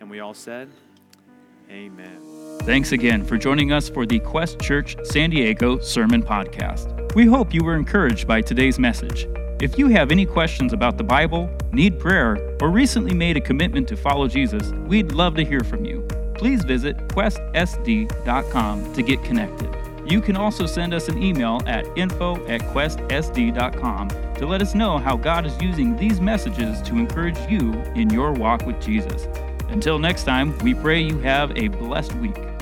[0.00, 0.70] And we all said,
[1.70, 2.58] Amen.
[2.62, 7.14] Thanks again for joining us for the Quest Church San Diego Sermon Podcast.
[7.14, 9.26] We hope you were encouraged by today's message.
[9.60, 13.86] If you have any questions about the Bible, need prayer, or recently made a commitment
[13.88, 16.06] to follow Jesus, we'd love to hear from you.
[16.34, 19.74] Please visit questsd.com to get connected.
[20.06, 24.98] You can also send us an email at info at questsd.com to let us know
[24.98, 29.28] how God is using these messages to encourage you in your walk with Jesus.
[29.74, 32.53] Until next time, we pray you have a blessed week.